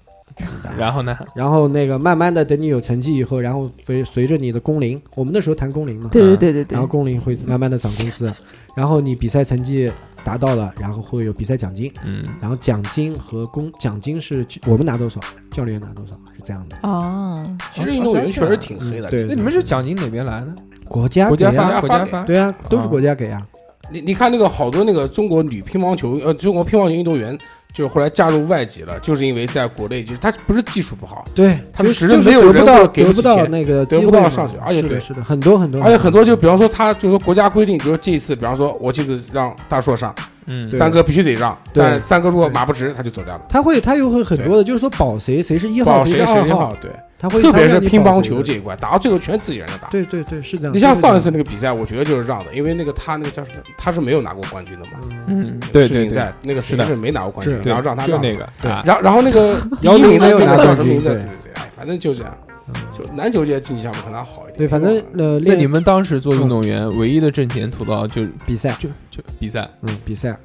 [0.77, 1.17] 然后呢？
[1.35, 8.33] 然后那个慢慢的，等你有成绩以后，然后随随着你的工龄，我们那时候谈工龄嘛，对对对对对然后，工龄会慢慢的涨工资，
[8.75, 9.91] 然后你比赛成绩
[10.23, 15.19] 达到了，然后会有比赛奖金，嗯，然后奖金和工奖金是我们拿多少，
[15.51, 16.77] 教练拿多少，是这样的。
[16.83, 19.09] 哦，其实运动员确实挺黑的。
[19.09, 20.47] 对，那你们是奖金哪边来的？
[20.85, 22.23] 国家国家发国家发。
[22.23, 23.45] 对啊，都是国家给啊。
[23.91, 27.37] 你你看那个好多那个中国女乒乓球呃中国乒乓球运动员，
[27.73, 40.13] 就是后来嫁入外籍了，就是因为在国内就是他不是技术不好，对，他们就就是没有得不到人或者给得不到那个得不到上去而且对是的很多很多，而且很多就比方说他就是说国家规定，比如说这一次，比方说我这次让大硕上，
[40.53, 41.81] 嗯，三哥必须得让，对。
[41.81, 43.41] 但三哥如果马不直，他就走掉了。
[43.47, 49.87] 他会他有会很多的，就是说保谁谁是一号，保谁是二号，，对，他会特别是乒乓球这一块，打到最后全是自己人在打。
[49.87, 50.75] 对对对，是这样。
[50.75, 54.91] 你像上一次那个比赛，我觉得就是让的，因为那个他那个叫什么，他是没有拿过冠军的嘛，
[55.27, 61.07] 嗯，对对对，世锦赛那个谁是的是没拿过冠军，然后让他让那个，然后然后那个第 姚明一名的没有拿叫什么名字？
[61.07, 61.29] 冠军对。
[61.29, 62.37] 对对对，哎，反正就这样。
[62.75, 64.57] 嗯就篮球这些竞技项目可能好一点。
[64.57, 70.37] 对，反正呃，那你们当时做运动员，唯一的挣钱途道就比赛，就就比赛，嗯，比赛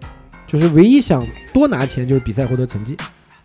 [0.46, 2.96] 就是唯一想多拿钱就是比赛获得成绩，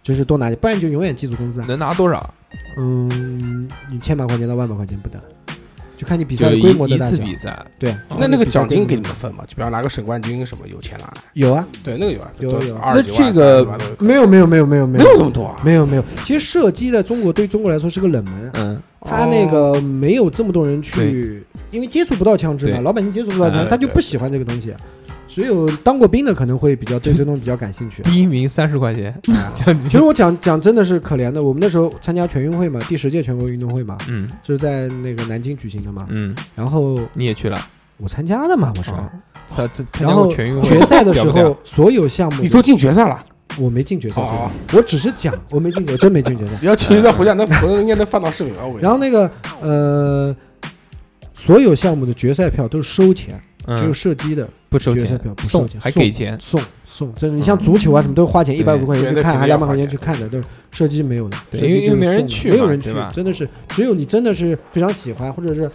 [0.04, 1.66] 就是多拿钱，不然你就永远记住工资啊。
[1.68, 2.34] 能拿多少？
[2.78, 5.22] 嗯，你千把块钱到万把块钱不等，
[6.02, 7.16] 就看你比赛的规模一一的大小。
[7.16, 9.44] 次比赛，对，那那个奖金给你你们分吗？
[9.48, 11.14] 就比方拿个省冠军什么有钱拿？
[11.34, 11.64] 有啊？
[11.84, 15.62] 对，那个有啊，有有二十几万、那这个30万都有没有没有没有没有没没有这么多啊？
[15.64, 24.74] 没有没有，其实射击在中国对中国来说是个冷门，嗯，他那个没有这么多人去，因为接触不到枪支嘛，对老百姓接触不到枪，他就不喜欢这个东西。
[25.34, 28.04] 只有当过兵的可能会比较对这东西比较感兴趣。
[28.04, 29.18] 第一名三十块钱，
[29.56, 34.30] 奖其实我讲讲真的是可怜的，我们那时候参加全运会嘛，第十届全国运动会嘛，嗯。
[34.44, 36.06] 就是在那个南京举行的嘛。
[36.10, 37.58] 嗯，然后你也去了，
[37.96, 38.92] 我参加的嘛，我是。
[38.92, 39.10] 哦。
[39.48, 40.68] 参参参然后加过全运会。
[40.68, 43.18] 决赛的时候，所有项目你都进决赛了，
[43.58, 46.52] 我没进决赛哦，我只是讲，我没进决，我真没进决赛。
[46.60, 48.66] 你要请人家回家，那可能应该能放到视频吧？
[48.66, 50.36] 我然后那个呃，
[51.34, 65.70] 所有项目的决赛票都是收钱，只有嗯，射击的不收钱决赛票，不收送钱，还给钱，送送，真的，你像足球啊什么都花钱，一百五块钱去看，还两百块钱钱去看的，都是射击没有的，对射击就是因为因为没人去没有人去真的是只有你真的是非常喜欢，或者是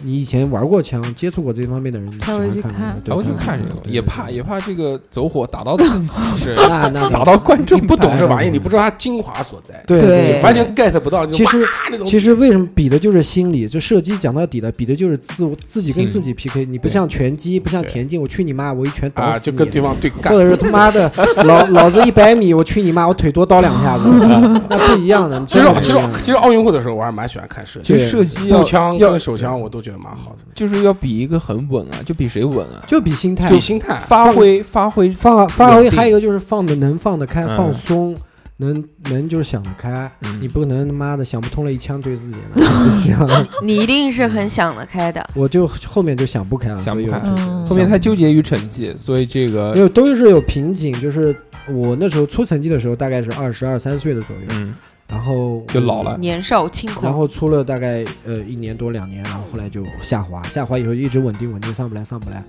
[0.00, 6.06] 你以前玩过枪、接触过这方面的人，你才喜欢看会去看的，对我去看这个，也怕也怕这个走火打到自己，
[6.44, 11.26] 是那那打到观众你不懂这玩意，哎你不知道它精华所在，对完全 get 不到。
[11.26, 11.66] 其实
[12.06, 13.66] 其实为什么比的就是心理？
[13.68, 16.64] 就射击讲到底了，比的就是自我自己跟自己 PK。
[16.64, 19.44] 你不像拳击，不像田径，我去你妈，我一拳打啊，死你。
[19.46, 21.10] 就跟对方对干或，者是他妈的
[21.44, 24.04] 老老子一百米，我去你妈，我腿多刀两下子，
[24.68, 25.44] 那不一样的。
[25.46, 33.48] 其实其实其实奥运会的时候，我还是蛮喜欢看射击，其实射击步枪要跟手枪我都觉得蛮好的，就是要比一个很稳啊，就比谁稳啊，就比心态。
[33.48, 33.98] 比心态。
[34.00, 37.56] 发挥发挥放发挥，还有一个就是放的能放得开，嗯。
[37.56, 38.16] 放松。
[38.60, 40.38] 能能就是想得开，嗯。
[40.42, 42.40] 你不能他妈的想不通了，一枪对自己了，
[42.84, 43.16] 不行。
[43.62, 45.24] 你一定是很想得开的。
[45.32, 47.20] 我就后面就想不开了，想不开。
[47.64, 51.32] 后面太纠结于成绩，所以这个没个有都是有瓶颈，就是
[51.68, 54.74] 我那时候出成绩的时候大概是二十二三岁的左右，嗯
[55.08, 56.16] 然后就老了。
[56.18, 62.44] 年少轻狂，然后出了大概呃一年多两年，然后后来就下滑，下滑以后一直稳定稳定上不来上不来，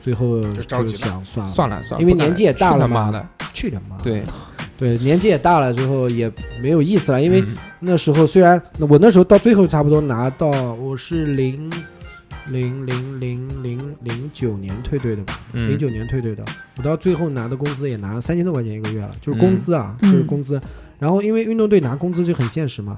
[0.00, 1.52] 最后就着急想算了。
[1.52, 3.96] 算了算了，因为年纪也大了嘛他妈的，去他妈！
[4.02, 4.22] 对，
[4.76, 7.56] 对，年纪也大了之后也没有意思了，因为嗯。
[7.82, 11.70] 那时候虽然我那时候到最后差不多拿到我是零
[12.48, 15.68] 零零零零零九年退队的吧，嗯。
[15.68, 16.44] 零九年退队的，
[16.76, 20.12] 我到最后拿的工资也拿了三千多块钱一个月了，就是工资啊，嗯。
[20.12, 20.60] 就是工资。
[21.00, 22.96] 然后因为运动队拿工资就很现实嘛，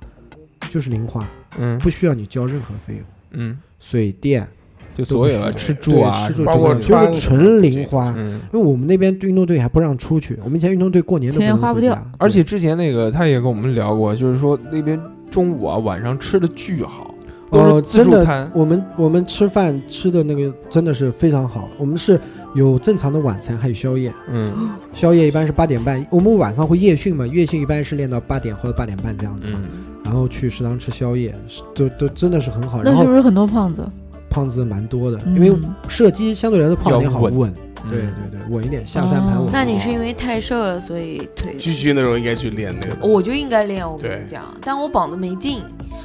[0.68, 4.46] 就是零花，嗯不需要你交任何费用，嗯，水电
[4.94, 8.12] 就所有的吃住啊，吃住包括就是纯零花。
[8.18, 8.40] 嗯。
[8.52, 17.14] 因为我们那边运动队还不让出去，我们以前运动队过年都钱也花不掉回家而且之前那个他也跟我们聊过，就是说那边中午啊晚上吃的巨好，
[17.50, 21.68] 都哦，是自真的助餐，，我们我们吃饭吃的那个真的是非常好。
[21.78, 22.20] 我们是
[22.54, 24.12] 有正常的晚餐，还有宵夜。
[24.30, 29.68] 嗯宵夜一般是八点半，我们晚上会夜训嘛，夜训一般是练到八点或者八点半这样子嘛，嗯，
[30.04, 31.34] 然后去食堂吃宵夜，
[31.74, 32.82] 都都真的是很好。
[32.82, 33.86] 那是不是很多胖子？
[34.28, 37.52] 胖子蛮多的，嗯因为射击相对来说胖一点好稳
[37.90, 39.50] 对对对，稳一点，下三盘哦稳。
[39.52, 43.06] 那你是因为太瘦了，所以腿继续那时候应该去练那个。
[43.06, 45.60] 我就应该练，我跟你讲，但我膀子没劲，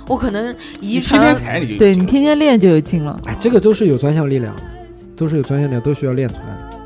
[0.08, 0.50] 我可能
[0.82, 3.18] 遗你传天天踩你就对你天天练就有劲了。
[3.26, 4.62] 哎，这个都是有专项力量的，
[5.18, 6.78] 都是有专业力量，都需要练出来的。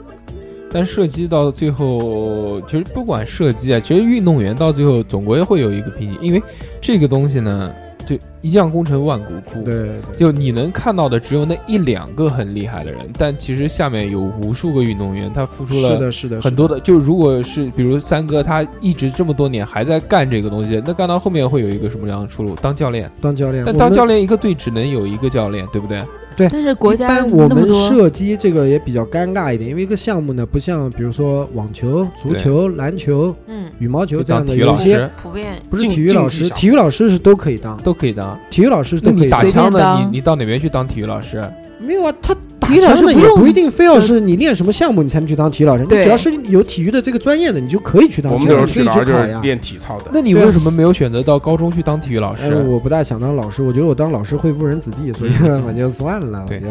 [0.74, 6.42] 但射击到最后，其实不管射击啊，其实运动员到最后总归会有一个瓶颈，因为
[6.80, 7.70] 这个东西呢，
[8.06, 9.62] 就一将功成万骨枯。
[9.64, 16.80] 对，对就你能看到的只有那一两个很厉害的人，但其实下面有无数个运动员，他付出了是的，是的，很多的。
[16.80, 22.56] 就如果是比如三哥，他一直这么多年还在干这个东西，那干到后面会有一个什么样的出路？
[22.62, 26.02] 当教练，当教练，但当教练一个队只能有一个教练，对不对？
[26.38, 35.10] 但是国一家般我们那么多，射击这个也比较尴尬一点，因为一个项目呢，不像比如说网球、足球、篮球、嗯，羽毛球这样的，当体育老有一些师。
[35.22, 35.62] 普遍。
[35.70, 38.38] 不是体育老师，体育老师是都可以当，都可以当。
[38.50, 39.42] 体育老师都可以当。
[39.42, 41.44] 随打枪的，你你到哪边去当体育老师？
[41.80, 49.22] 没有啊，他打体育老枪的也师不用不一定非要是你练什么项目你才能去当体育老师，你只要是有体育的这个专业的，你就可以去当我体育老师，们那时候体育可以去考呀。
[49.22, 50.06] 老师就是练体操的。
[50.14, 52.56] 那你为什么没有选择到高中去当体育老哎，师？
[52.68, 55.32] 我不大想当老师，我觉得我当老师会误人子弟，所以
[55.68, 56.46] 我就算了。
[56.48, 56.62] 对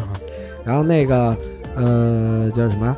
[0.64, 1.36] 然后那个
[1.74, 2.96] 呃叫什么？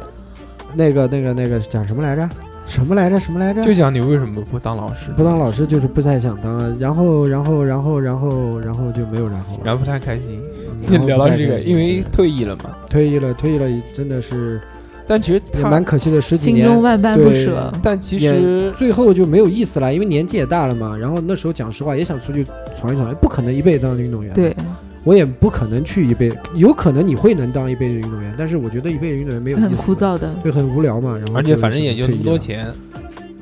[0.74, 2.28] 那个那个那个讲什么来着？
[2.66, 3.20] 什么来着？
[3.20, 3.62] 什么来着？
[3.64, 5.10] 就讲你为什么不当老师？
[5.16, 9.60] 不当老师就是不太想当啊，然后然后然后然后然后就没有然后了。
[9.64, 10.40] 然后不太开心。
[10.88, 12.70] 然后聊到这个，因为退役了嘛。
[12.88, 14.60] 退役了，退役了，真的是
[15.06, 17.72] 但其实也，蛮可惜的，十几心年中万般不对舍。
[17.82, 20.96] 但其实最后就没有意思了，因为年纪也大了嘛。
[20.96, 22.46] 然后那时候讲实话也想出去
[22.78, 24.32] 闯一闯，不可能一辈子当运动员。
[24.32, 24.54] 对，，
[25.04, 30.32] 我也不可能去一辈，有可能你会能当一辈子运动员，但是我觉得一辈子运动员没有意思，很枯，燥的。
[30.42, 31.16] 对，很无聊嘛。
[31.18, 32.72] 然后而且反正也就那么多钱，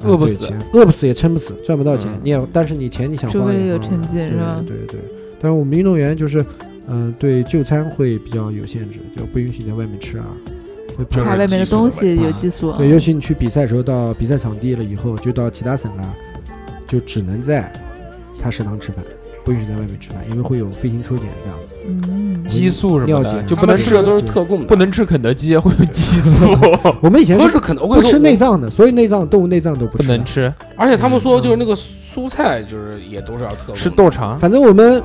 [0.02, 0.48] 饿不死。
[0.72, 2.10] 饿不死也撑不死，赚不到钱。
[2.10, 5.00] 嗯你也，但是你钱你想除花也花非有成绩对是吧对对。
[5.42, 6.44] 但是我们运动员就是，
[6.86, 10.26] 嗯、对就餐会比较有限制，就不允许你在外面吃啊。
[10.98, 12.72] 就怕外面的东西有激素。
[12.72, 16.14] 对，尤其你去比赛的时候，到比赛场地了以后，就到其他省了，
[16.86, 17.72] 就只能在
[18.38, 19.02] 他食堂吃饭，
[19.44, 21.74] 不允许在外面吃饭，因为会有飞行抽检这样子。
[21.86, 26.44] 嗯，激素什么的尿检就不能吃的都是特供的，不能吃肯德基，会有激素，
[27.00, 27.82] 我们以前是不是可能。
[27.82, 30.06] 我跟不吃内脏的，所以内脏动物内脏都不吃。
[30.06, 34.38] 不能吃，而且他们说就是那个蔬菜就是也都是要特供吃豆肠。
[34.38, 35.02] 反正我们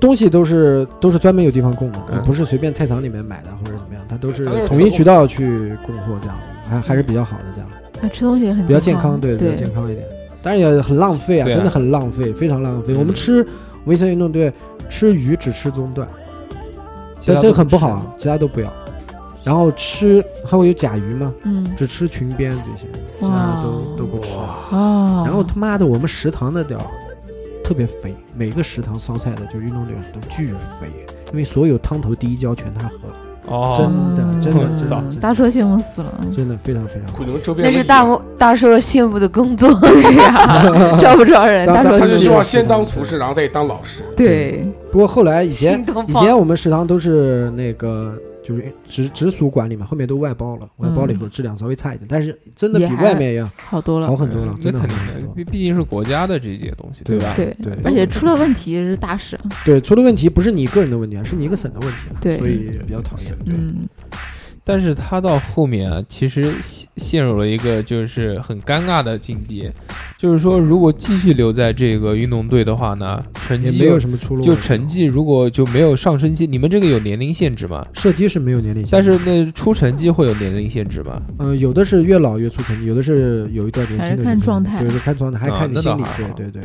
[0.00, 2.22] 东西都是都是专门有地方供的，嗯。
[2.24, 6.36] 不是随便菜场里面买的或者怎么样，它都是统一渠道去供货这样，
[6.68, 7.68] 还还是比较好的这样，
[8.02, 10.06] 啊吃东西也很比较健康，康，对，比较对健康一点。
[10.40, 11.52] 当然也很浪费啊，啊。
[11.52, 12.94] 真的很浪费，非常浪费。
[12.94, 12.98] 嗯。
[12.98, 13.46] 我们吃
[13.84, 14.52] 我们以前运动队
[14.88, 16.06] 吃鱼只吃中段，
[17.18, 18.72] 其他都这这个很不好啊，其他都不要。
[19.44, 22.86] 然后吃还会有甲鱼嘛，嗯，只吃裙边这些，
[23.18, 23.62] 其他哇。
[23.62, 24.30] 都都不吃。
[24.70, 26.78] 哦，然后他妈的，我们食堂的屌
[27.68, 30.88] 特别肥，每个食堂烧菜的就运动队都巨肥，
[31.32, 33.14] 因为所有汤头第一浇全他喝了，
[33.54, 35.20] 哦，真的真的嗯真的。
[35.20, 36.18] 大叔羡慕死了。
[36.34, 37.42] 真的非常非常。
[37.42, 39.68] 周边那是大莫大叔羡慕的工作。
[39.68, 41.66] 呀， 招不招人？
[41.66, 44.02] 大叔是希望先当厨师，然后再当老师。
[44.16, 48.14] 对，不过后来以前以前我们食堂都是那个
[48.48, 54.16] 就是直直属管理嘛，后面都外包了，外包了以后质量稍微差一点，但是真的比外面要好多了好。
[54.16, 55.34] 很多了，真的很多。
[55.34, 57.34] 毕毕竟是国家的这些东西，对吧？
[57.36, 59.38] 对对而且出了问题是大事。
[59.66, 63.36] 对，出了问题不是你个人的问题啊，是你一个省的问题啊，对所以比较讨厌。
[63.44, 63.86] 对，嗯，
[64.70, 69.66] 但是他到后面啊，其实陷陷入了一个就是很尴尬的境地，
[70.18, 74.42] 就是说，如果继续留在这个运动队的话呢，成绩没有什么出路。
[74.42, 77.86] 就成绩如果就没有上升期，你们这个有年龄限制吗？
[77.94, 81.22] 射击是没有年龄限制，但是那出成绩会有年龄限制吗？
[81.38, 86.02] 嗯、有的是越老越出成绩，有的是有一段年轻的还是看状态对，看状态，还啊看你心理
[86.36, 86.62] 对对对，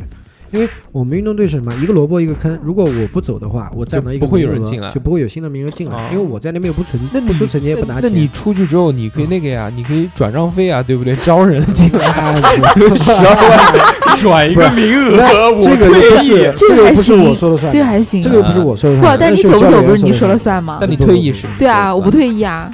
[0.54, 1.74] 因为我们运动队是什么？
[1.82, 8.04] 一个萝卜一个坑，如果我不走的话，我占到一个不会有人进来就不会有新的名额进来，哦因为我在那边又不存，那你不出成绩也不拿钱。
[8.04, 11.16] 那那你出去之后，你可以那个呀，你可以转让费啊，对不对？
[11.18, 12.40] 招人进来， 啊
[14.22, 16.54] 转一个名额，我这个就不退是役。
[16.56, 18.22] 这个又不是我说了算的，这个还行。
[18.22, 20.78] 这个又不是我说了不算不，，但你走不走不是你说了算吗？
[20.80, 22.70] 但你退役是对啊，我不退役啊，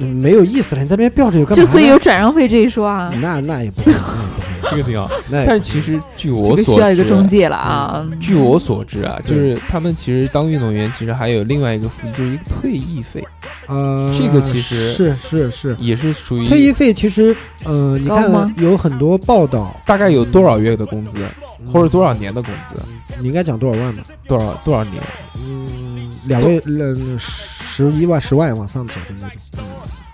[0.00, 1.64] 嗯没有意思了，你在那边吊着有干嘛？
[1.64, 4.02] 就所以有转让费这一说啊，那那也不会，那也不
[4.42, 5.10] 会这个挺好。
[5.30, 8.06] 那但是其实据这我所个需要一个知，中介了啊。
[8.20, 13.24] 据我所知啊，就是他们其实当运动员，其实还有另外一个福利，就是一个退役费，
[13.66, 15.76] 呃，这个其实是是是。
[15.78, 21.18] 也是属于退役费其实，呃，你看有很多报道，大概有多少月的工资，
[21.66, 22.74] 或者多少年的工资，
[23.20, 24.02] 你应该讲多少万吧？
[24.26, 25.02] 多少多少年？
[25.38, 29.64] 嗯，两位嗯十一万十万往上走的那种，嗯，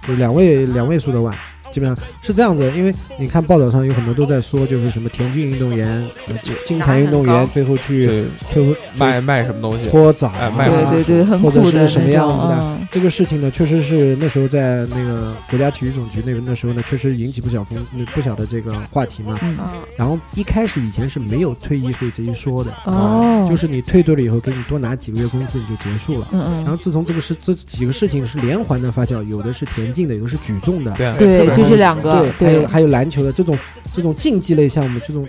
[0.07, 1.32] 就两位两位数的万。
[1.72, 5.88] 基本上是这样子，因为你看报道上有很多都在说，就是什么田径运动员、
[6.28, 9.88] 呃金金牌运动员最后去对退婚卖卖什么东西？
[9.88, 17.82] 搓澡卖对对对，很或者是什么样子的嗯这个事情呢，确实是那时候在那个国家体育总局那边，那时候呢，确实引起不小风
[18.14, 19.34] 不小的这个话题嘛。
[19.40, 19.57] 嗯。
[19.97, 26.28] 然后一开始以前是没有退役费这一说的，哦，就是你退队了以后，给你多拿几个月工资你就结束了。
[26.32, 31.49] 嗯嗯，然后自从这个事这几个事情是连环的发酵，有的是田径的，有的是举重的，对。
[31.57, 33.59] 就是两个对，还有还有篮球的这种
[33.90, 35.26] 这种竞技类项目，这种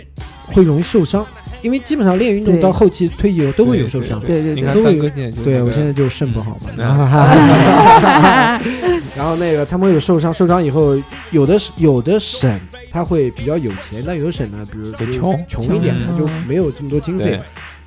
[0.47, 1.25] 会容易受伤，
[1.63, 2.61] 因为基本上练运动对。
[2.61, 4.19] 到后期退役了都会有受伤。
[4.19, 6.85] 对对对你看都会三哥现在就对我现在就肾不好嘛，嗯
[9.15, 10.95] 然后那个他们会有受伤，受伤以后
[11.31, 12.59] 有的是有的省
[12.91, 15.45] 他会比较有钱，但有的省呢，比如就是穷。
[15.47, 16.07] 穷一点，嗯。
[16.11, 17.39] 他就没有这么多经费。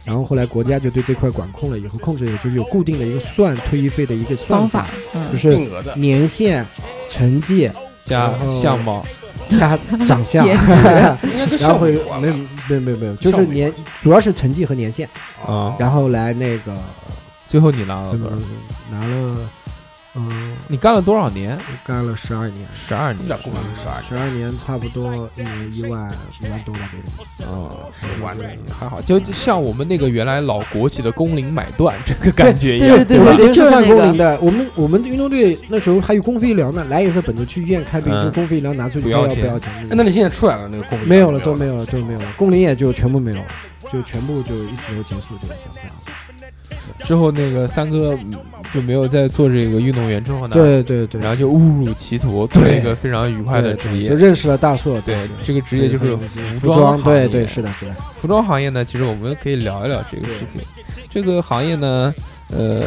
[0.05, 5.27] 然后后来国家就对这块管控了，以后控制了，就是有固定的一个算退役费的一个算方法，嗯。
[5.33, 5.59] 就是
[5.97, 6.65] 年限、
[7.09, 7.69] 成绩
[8.05, 9.05] 加相貌，
[9.51, 10.47] 加长相，
[11.61, 12.35] 然后会没有
[12.69, 15.09] 没有没有没有，就是年主要是成绩和年限，
[15.45, 16.75] 啊，然后来那个
[17.47, 18.13] 最后你拿了？
[18.91, 19.51] 拿了，
[20.19, 21.59] 嗯，你干了多少年？
[21.85, 23.53] 干了十二年，十二年十
[23.87, 26.11] 二十二年差不多一年一万
[26.43, 27.45] 一万多吧，给你。
[27.47, 33.19] 嗯，十万的，还好，就像我们那个原来老国企的工龄买断这个感觉一样对。
[33.19, 39.71] 对对就是工龄的，我们我们运动队那时候还有公费医疗呢，来一次本子去医院看病，嗯就公费医疗拿出去不要钱不要钱？
[39.83, 43.47] 哎那你现在出来了那个工龄没有了，都没有了，都没有了，工龄也就全部没有了，
[43.93, 45.91] 就全部就一次都结束，就像这样。
[47.01, 48.31] 之后那个三哥嗯
[48.73, 54.17] 就没有再做这个运动员之后呢，，对对对，然后就误入歧途，做了一个非常愉快的职业就。
[54.17, 55.01] 认识了大硕。
[55.03, 57.95] 对，这个职业就是服服装，行业对对是的，是的。
[58.21, 60.61] 服装行业呢，其实我们可以聊一聊这个事情。
[61.09, 62.13] 这个行业呢，
[62.53, 62.81] 呃，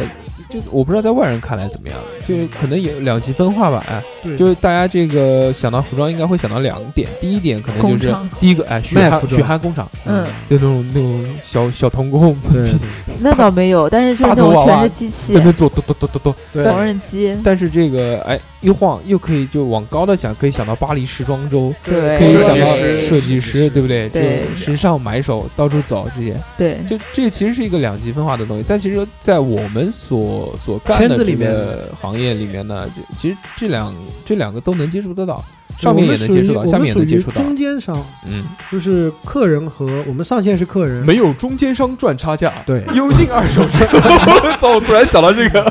[0.50, 3.84] 就我不知道在外人看来怎么样，就可能有两极分化吧。
[3.90, 7.10] 哎，对就是大家这个想到服装，应该会想到两点。
[7.20, 12.80] 第一点可能就是第一个，哎，血汗血汗工厂，嗯，就那种那种小小童工，对对
[13.20, 16.36] 那倒没有，但是就是那种全是机器在那，边做咚咚咚咚咚。
[16.54, 22.66] 对缝纫机，但是这个哎一晃又可以就往高的想，可以想到巴黎时装周，对可以想到
[23.08, 24.08] 设计师，对不对？
[24.08, 26.36] 对就时尚买手到处走这些。
[26.58, 35.44] 对，就这其实是一个两极分化的东西，但其实，在我们所所干的这圈子里面个行业里面呢，就其实这两这两个都能接触得到，
[35.80, 37.42] 上面也能接触到，下面也我们属于能接触到。
[37.42, 43.86] 中间商，嗯，就是客人和我们上线是客人，没有中间商赚差价，对，优信二手车。
[43.96, 44.76] 我操！
[44.76, 45.62] 我突然想到这个，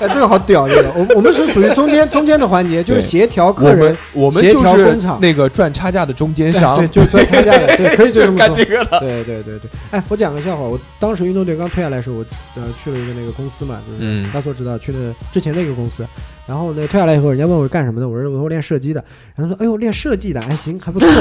[0.00, 0.90] 哎，这个好屌，这个。
[0.94, 5.18] 我我们是属于中间中间的环节，就是协调客人，我们协就是调工厂。
[5.20, 8.48] 那个赚差价的中间商，对， 就赚差价的， 对，可以就这么说。
[8.48, 8.64] 干这。
[8.64, 9.00] 个了。
[9.00, 12.24] 对对对对，哎，我讲个笑话，我当时运动队刚退下来的时候，我
[12.56, 14.24] 呃去了一个那个公司嘛，就是嗯。
[14.32, 16.04] 大家知道去的之前那个公司，
[16.46, 21.08] 然后呢退下来以后，人家问我是干什么的，我说我说练射击的，然后他说哎呦练设计的，哎行还不错，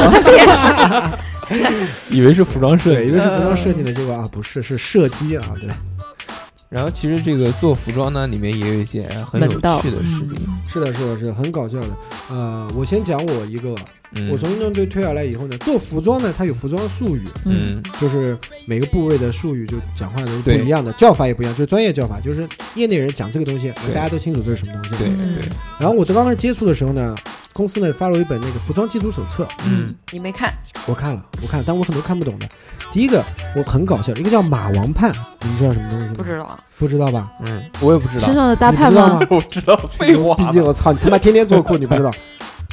[2.12, 5.70] 以为是服装设对，计以为是服装设计的，结果啊不是是射击啊，对，
[6.74, 10.36] 然后其实这个做服装呢，里面也有一些很有趣的事情。
[10.68, 11.88] 是的是的是的，很搞笑的。
[12.32, 13.76] 呃，我先讲我一个，
[14.16, 24.98] 嗯，我从运动队退下来以后呢，做服装呢，它有服装术语，嗯，嗯就是每个部位的术语就讲话都是不一样的，叫法也不一样，就是专业叫法，就是业内人讲这个东西，大家都清楚这是什么东西。
[24.98, 25.36] 对嗯。
[25.36, 25.46] 对，
[25.78, 27.16] 然后我刚开始接触的时候呢，
[27.54, 29.94] 公司呢发了一本那个服装基础手册，嗯。
[30.12, 30.52] 你没看？
[30.88, 32.50] 我看了，我看了，但我很多看不懂的。
[32.94, 33.24] 第一个
[33.56, 36.14] 我很搞笑，一个叫马王盼，你们知道什么东西吗？
[36.16, 36.58] 不知道。
[36.78, 37.28] 不知道吧？
[37.44, 39.20] 嗯，我也不知道身，上的大你不盼吗？
[39.50, 42.12] 知道，废话毕竟我操，你他妈天天做裤，你不知道？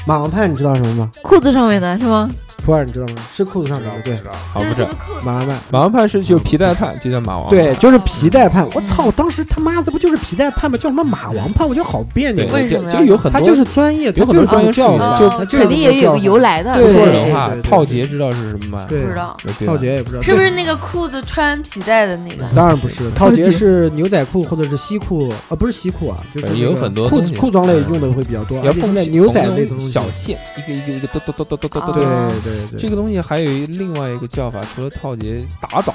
[0.06, 1.10] 马王盼你知道什么吗？
[1.22, 2.28] 裤子上面的是吗？
[2.60, 3.14] 普洱你知道吗？
[3.34, 4.14] 是裤子上面的，对？
[4.52, 4.88] 好不知道。
[5.24, 5.58] 马王盼。
[5.70, 7.48] 马王盼是就皮带派，就叫马王。
[7.48, 8.64] 对，就是皮带派。
[8.74, 9.04] 我操！
[9.04, 10.76] 我当时他妈这不就是皮带派吗？
[10.76, 11.66] 叫什么马王盼？
[11.68, 12.62] 我觉得好别扭对，。
[12.62, 18.86] 为什么呀就就有很多他就是专业，有很多专业术语叫法，就他就是肯定也有个由来的，对说对人话对对，对套节知道是什么吗？
[18.88, 19.36] 对，不知道
[19.66, 22.44] 套节也不知道，是不是那个裤子穿皮带的那个？
[22.54, 32.02] 当然不是，套节是牛仔裤或者是西裤，呃，不是西裤啊，就是呃有很多东西子裤装类用的会比较多，要缝而且现在牛仔类的东西，小线，一个一个一个咚咚咚咚咚咚咚
[32.42, 35.94] 对对对，这个东西还有一另外一个叫法，除了套节，打枣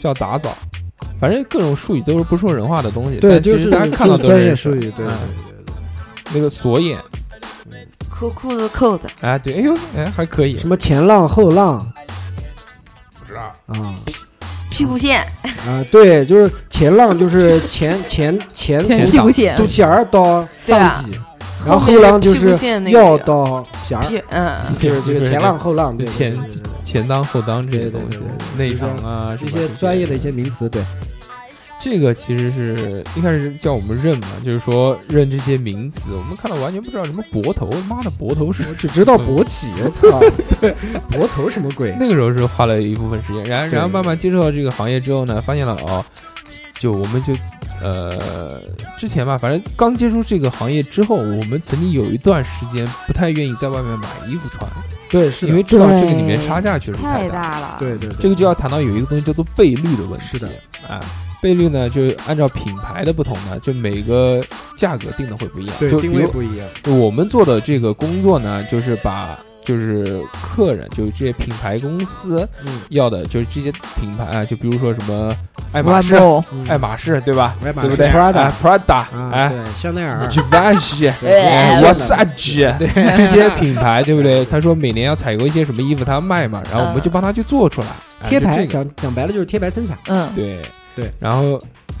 [0.00, 0.50] 叫打枣，
[1.20, 3.18] 反正各种术语都是不说人话的东西。
[3.18, 4.62] 对就是大家看到就是专业都认识。
[4.62, 5.18] 术语，对对嗯
[5.66, 6.34] 对。
[6.34, 6.98] 那个锁眼，
[8.10, 10.68] 裤裤子扣子，哎，对，哎呦，哎，还可以，什。
[10.68, 11.86] 么前浪后浪。
[13.18, 13.42] 不知道。
[13.66, 13.94] 啊。
[14.70, 15.26] 屁股线，
[15.66, 19.56] 啊，对，就是前浪就是前 前前屁股线。
[19.56, 21.18] 肚脐眼儿到上脊，
[21.66, 26.38] 然后后浪就屁股是线那个腰到皮儿，嗯， 就是这个前浪后浪，对对前
[26.84, 28.18] 前当后当这些东西，
[28.56, 30.82] 内场啊，这些专业的一些名词，对。
[31.80, 40.18] 这个其实是一开始叫我们认嘛，就是说认这些名词，我们看到完全不知道什么博头，妈的博头是我只知道勃起，我操，
[40.60, 40.74] 对，
[41.08, 41.94] 脖头什么鬼？
[42.00, 46.04] 那个时候是花了一部分时间，然然后慢慢接触到这个行业之后呢，发现了哦，
[46.80, 47.32] 就我们就
[47.82, 48.60] 呃
[48.96, 54.68] 之前吧，反正刚接触这个行业之后，我们曾经有一段时间不太愿意在外面买衣服穿，
[55.10, 57.52] 对，是的因为知道这个里面差价确实太大。
[57.52, 57.76] 大了。
[57.78, 60.26] 对对对，这个就要谈到有一个东西叫做倍率的问题。
[60.26, 60.48] 是的，
[60.88, 61.00] 啊，
[61.40, 64.44] 倍率呢，就按照品牌的不同呢，就每个
[64.76, 65.74] 价格定的会不一样。
[65.78, 69.38] 对定就比如位不一样，就我们做的这个工作呢，就是把
[69.68, 75.36] 就是客人，就是这些品牌公司嗯，要的，就是这些品牌啊，就比如说什么
[75.72, 76.16] 爱马仕、
[76.66, 77.54] 爱马仕，对吧？
[77.62, 77.88] 爱马仕。
[77.88, 82.78] 对不对？Prada 哎，Prada，啊，香奈儿，Givenchy、对哎对 Versace
[83.14, 84.42] 这些品牌，对不对？
[84.46, 87.88] 他说每年要采购一些什么衣服，他要卖嘛，然后我们就帮他去做出来，
[88.22, 90.58] 哎贴牌，讲讲白了就是贴牌生产，嗯，对。
[90.96, 91.56] 对，然后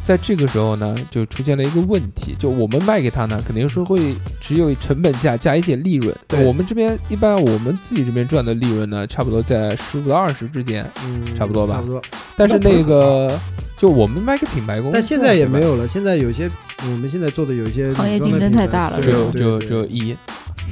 [0.08, 6.16] 在这个时候呢，就出现了一个问题，就我们卖给他呢，肯定是会只有成本价加一些利润。
[6.26, 10.90] 对我们这边一般我们自己这边赚的利润呢，差不多在十五到二十之间。
[11.04, 12.00] 嗯，差不多吧差不多。
[12.38, 13.38] 但是那个，
[13.76, 16.50] 就我们卖给品牌公司，但现在也没有，了，现在有些
[16.84, 20.16] 我们现在做的有一些行业竞争太大了对就就就一。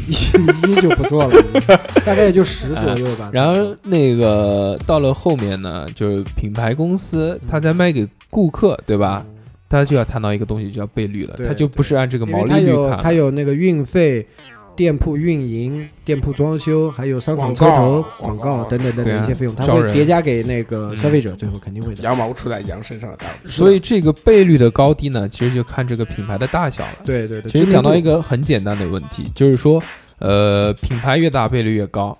[0.06, 0.12] 一
[0.70, 1.42] 一就不做了，
[2.04, 3.30] 大概也就十左右吧。
[3.32, 9.24] 然后那个到了后面呢，就是品牌公司他在卖给顾客，对吧？
[9.68, 13.00] 他就要谈到一个东西，就要倍率了，对他就不是按这个毛利率看了。
[13.02, 14.24] 它有那个运费、
[14.76, 22.02] 店铺运营、店铺装修，还有商场广告车头、广广告等等等等一些费用，它招人会叠加给那个嗯消费者，最后肯定会的。
[22.02, 23.50] 羊毛出在羊身上的道理。
[23.50, 26.98] 所以这个倍率的高低呢，其实就看这个品牌的大小了。
[27.04, 29.82] 对对对，其实讲到一个个很简单的问题，就是说，
[30.18, 32.16] 呃，品牌越大倍率越高，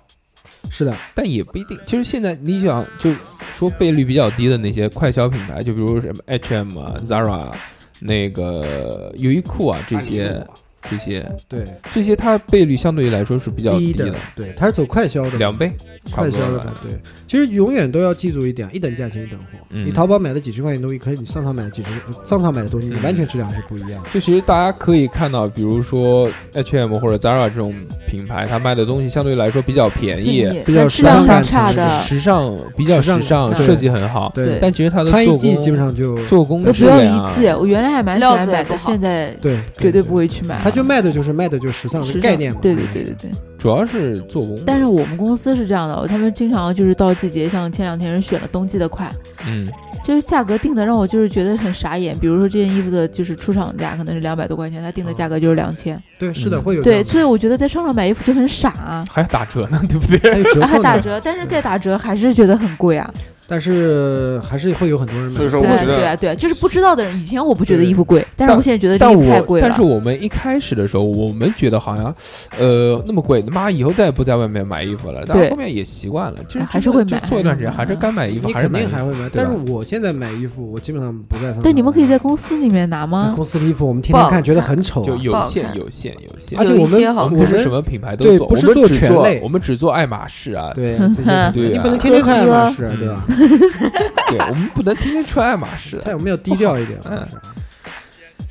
[0.69, 1.77] 是的，但也不一定。
[1.85, 3.11] 其实现在你想，就
[3.51, 7.51] 说倍率比较低的那些快消品牌，就比如什么 H&M 啊、Zara 啊、
[7.99, 10.45] 那个优衣库啊这些
[10.89, 11.63] 这些对。
[11.91, 15.71] 这些，它倍率相对于来说是比较低的，对，它是走快销的，两倍，
[16.11, 16.59] 快销的。
[16.83, 16.97] 对，
[17.27, 19.45] 其实永远都要记住一点，一等价钱一等货。
[19.69, 19.85] 嗯。
[19.85, 21.89] 你淘宝买的几十块钱东西，和你商场买的几十
[22.23, 23.03] 商场买的东西，你嗯。
[23.03, 24.09] 完全质量是不一样的。
[24.11, 27.75] 就其实大家可以看到，比如说 H&M 或者 Zara 这种
[28.07, 37.47] 品牌，它卖的东西相对来说比较便宜，便宜比较时但质量很尚感差的，时尚比较时尚设计很好，对，但其实它的做工基本上就做工都不要一季。
[37.47, 40.07] 我原来还蛮喜料欢买的，现在对，绝对。
[40.07, 40.71] 不会去买了。
[40.71, 42.59] 他就卖的就是卖的就是时尚时尚的概念嘛。
[42.61, 43.31] 对对对对对。
[43.57, 44.61] 主要是做工。
[44.65, 49.11] 但是我们公司是这样的，他们经常就是到季节，像前两天人选了冬季的款，
[49.47, 49.67] 嗯，
[50.03, 52.15] 就是价格定的让我就是觉得很傻眼。
[52.19, 56.01] 比如说这件衣服的就是出厂价可能是两百多块钱，他定的价格就是两千。
[56.19, 60.31] 对，是的，嗯，会有这样所以我觉得在商场买衣服就很傻、啊，还打折呢，对不对？
[60.31, 63.11] 还有折啊还扣呢，打折，但是再打折还是觉得很贵啊。
[63.47, 65.37] 但是还是会有很多人买。
[65.37, 69.67] 所以说，对我觉对啊对啊，就是不知道的人，以前我不觉得衣服贵，但是我现在觉得衣服太贵了。
[69.67, 72.13] 但是我们一开始的时候，我们觉得好像，
[72.59, 75.23] 呃，那么贵，妈以后再也不在外面买衣服了。
[75.25, 81.63] 但是后面也习惯了，就是还是会买就做一段时间，还是该买衣服，还是买还会买，但是我现在买衣服，我基本上不在商场。
[81.63, 83.33] 对，你们可以在公司里面拿吗？
[83.35, 85.05] 公司的衣服，我们天天看，觉得很丑啊。
[85.05, 86.65] 就有限有限有限而。
[86.65, 90.71] 且我们我们不是什么品牌都做，不是我们只做做全类我们只做爱马仕啊。
[90.75, 93.25] 对这些对啊你不能天天看爱马仕，啊对吧？
[93.37, 95.99] 对，我们不能天天穿爱马仕。
[96.03, 96.99] 但我们要低调一点。
[97.05, 97.27] 嗯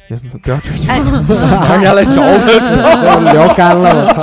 [0.09, 1.01] 不要追求，哎，
[1.69, 2.47] 让人家来找我们。
[3.01, 4.23] 这个聊干了，我操！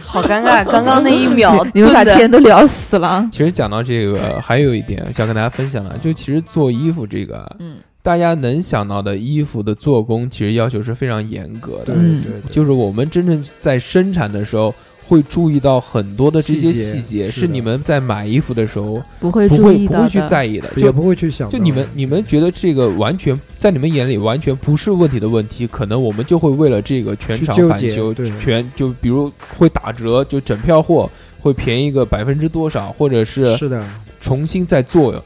[0.00, 3.28] 好尴尬，刚刚那一秒你们把天都聊死了。
[3.30, 14.74] 其实讲到这个，还有一点想跟大家分享的，就其实做衣服这个，嗯，大家能想到的衣服的做工，其实要求是非常严格的对，对就是我们真正在生产的时候，
[15.08, 20.26] 会注意到很多的这些细节细节，是是你们在买衣服的时候不会不注意到会不会去。
[20.26, 20.68] 在意的。
[20.76, 21.48] 也就不会去想。
[21.48, 33.84] 就你们你们觉得这个完全在你们眼里完全不是问题的问题，可能我们就会为了这个全场返修，全就比如会打折，就整票货会便宜个百分之多少，或者是是的，
[34.20, 35.22] 重新再做，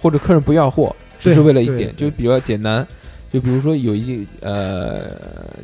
[0.00, 2.84] 或者客人不要货，只是为了一点，就比较简单。
[3.32, 5.08] 就比如说有一呃，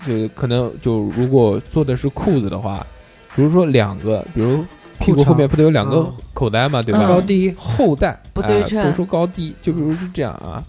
[0.07, 2.87] 就可能就如果做的是裤子的话，
[3.39, 4.65] 比如说两个，比如
[4.99, 6.13] 屁股后面不得有两个嗯。
[6.35, 7.05] 口袋嘛，对吧？
[7.05, 7.07] 嗯。
[7.07, 7.55] 高低。
[7.57, 8.09] 后带。
[8.09, 8.83] 哎不对称。
[8.83, 10.61] 不是说高低，就比如是这样啊，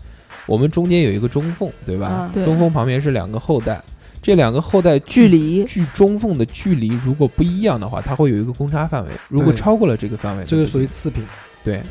[0.46, 2.30] 我们中间有一个中缝，对吧？
[2.44, 3.82] 中缝旁边是两个后袋，
[4.22, 5.64] 这两个后袋距离。
[5.66, 11.24] 距中缝的距离如果不一样的话，它会有一个公差范围，如果超过了这个范围，这个属于于次品，
[11.64, 11.82] 对。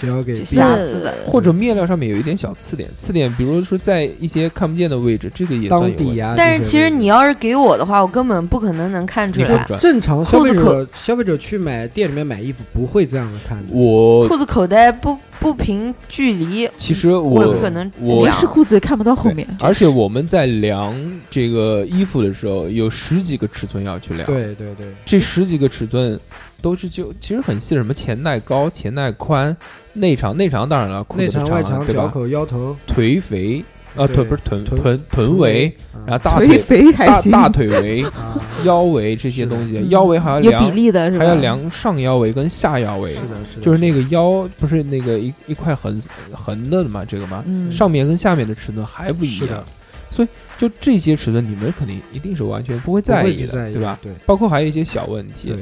[0.00, 1.14] 就要给就吓死的。
[1.26, 5.90] 或者面料上面有一点小刺点，刺点，比如说在一些看不见的位置，这个也算有。
[5.90, 6.34] 底啊。
[6.36, 9.66] 但是其实你要是给我的话，我根本不可能能看出来。
[9.78, 13.72] 正常消费者消费者去买店里面买衣服不会这样的看的。
[13.72, 20.94] 我裤子口袋不不凭距离，其实我可能我量是裤子也看不到后面，而且我们在量
[21.30, 26.18] 这个衣服的时候，有十几个尺寸要去量。，对对对，这十几个尺寸
[26.60, 29.56] 都是就其实很细的，什么前耐高、前耐宽、
[29.94, 32.02] 内长、内长当然了，裤内长外长、对吧？
[32.02, 33.64] 脚口、腰头，腿肥
[33.96, 39.88] 啊，腿不是臀臀臀臀围，啊然后大腿腿肥还行，大大腿围、啊，腰围这些东西，嗯。
[39.90, 41.18] 腰围还要有比量，例的？
[41.18, 43.14] 还要量上腰围跟下腰围。
[43.14, 46.00] 是的，是的，就是那个个腰不是那个一一块横
[46.32, 49.62] 横的嘛，这个嘛，嗯，上面跟下面的尺寸还不一样，
[50.10, 50.28] 所以
[50.58, 53.96] 就这些尺寸你们肯定一定是完全不会在意的，意对吧？？
[54.02, 54.12] 对。
[54.26, 55.50] 包括还有一些小问题。
[55.50, 55.58] 对，，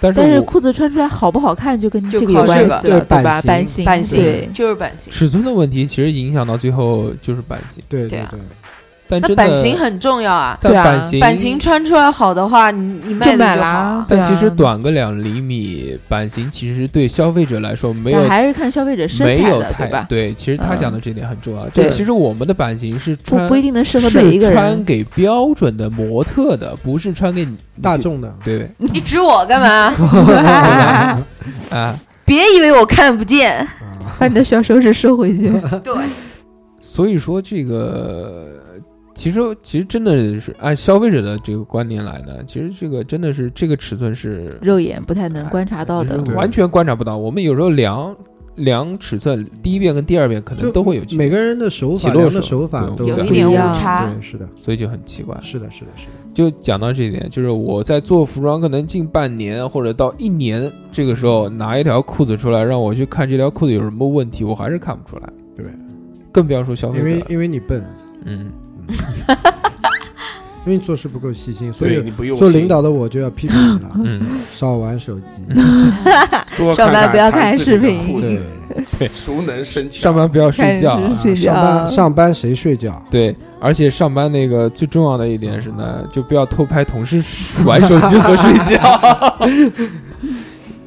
[0.00, 3.42] 但是但是裤子穿出来好不好看，就跟就这个有靠关系了，对吧？
[3.42, 5.12] 版型版型，对，就是版型。
[5.12, 8.59] 尺寸的问题其实影响到最后就是版型，对对啊对，那
[9.10, 14.06] 但真的版型很重要啊，对啊但版型版型穿出来好的话，你你卖就买的就好啦。。
[14.08, 20.06] 但其实短个两厘米版型，其实对消费者来说没有但还是看消费者身材的，没有太对吧？
[20.08, 21.68] 对，其实他嗯讲的这点很重要。
[21.68, 24.84] 就对其实我们的版型是不穿不一定能适合每一个人穿。
[24.84, 27.98] 给标准的模特的，不是穿给你大。
[27.98, 29.66] 众的，对对你指我干嘛？
[31.70, 31.94] 啊，
[32.24, 33.66] 别以为我看不见。
[34.18, 35.50] 把你的小手指收回去。
[35.84, 35.94] 对，
[36.80, 38.46] 所以说这个。
[39.20, 46.32] 其实，其实真的是按消费者的这个观念来呢，其实这个真的是这个尺寸是肉眼不太能观察到的是。
[46.32, 47.18] 完全观察不到。
[47.18, 48.16] 我们有时候量
[48.54, 55.38] 量尺寸，第一遍跟第二遍可能都会有，每个人的手法量的手手法都不有一点误样差对，是的，所以就很奇怪。
[55.42, 65.28] 是的，是的，是的，就讲到这一点，就是我在做服装，可能近半年或者到一年，这个时候拿一条裤子出来，让我去看这条裤子有什么问题，我还是看不出来。
[65.54, 65.66] 对，
[66.32, 67.26] 更不要说消费因为者。
[67.28, 67.84] 因为你笨，
[68.24, 68.50] 嗯，
[70.66, 75.24] 因为你做事不够细心，所以你不用做领导的我就要批评你了，嗯，少玩手机。
[76.58, 78.38] 多上班看不要看视频对
[78.98, 80.02] 对，熟能生巧。
[80.02, 81.86] 上班不要睡觉睡上班觉。
[81.86, 83.02] 上班谁睡觉？
[83.10, 87.22] 对，而且上班那个最重要的一点是呢，就不要偷拍同事
[87.64, 88.78] 玩手机和睡觉。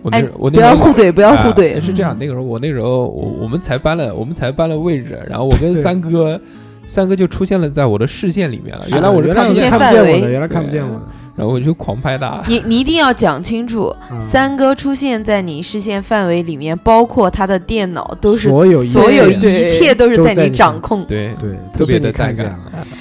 [0.04, 1.82] 我那哎我那时候不要互怼，不要互啊怼。
[1.82, 6.40] 是这样，那个时候我那时候我我们才搬了，我们才搬了位置，然后我跟三哥，
[6.88, 8.84] 三哥就出现了在我的视线里面了。
[8.90, 11.02] 原来我是原来看不见，我的，原来看不见我的。
[11.36, 12.44] 然后我就狂拍他。
[12.48, 21.04] 你你一定要讲清楚，啊三哥出现在你视线范围里面，包括他的电脑都是所有一所有切一切都是在你掌控。
[21.06, 22.56] 对，对特别的带感。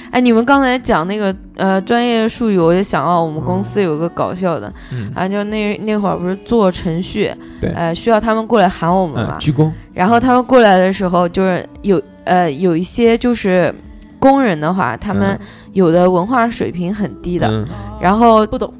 [0.09, 7.31] 哎，你们刚才讲那个呃专业术语，我就想到我们公司有个搞笑的，嗯啊，就那那会儿不是做程序，
[7.61, 9.71] 对呃，需要他们过来喊我们嘛嗯，，鞠躬。
[9.93, 13.73] 然后他们过来的时候，就是有呃有一些就是
[14.19, 15.39] 工人的话，他们
[15.73, 17.65] 有的文化水平很低的，嗯。
[18.01, 18.73] 然后不懂，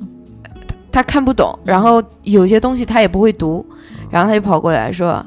[0.92, 3.66] 他看不懂，然后有些东西他也不会读，
[4.10, 5.26] 然后他就跑过来说：“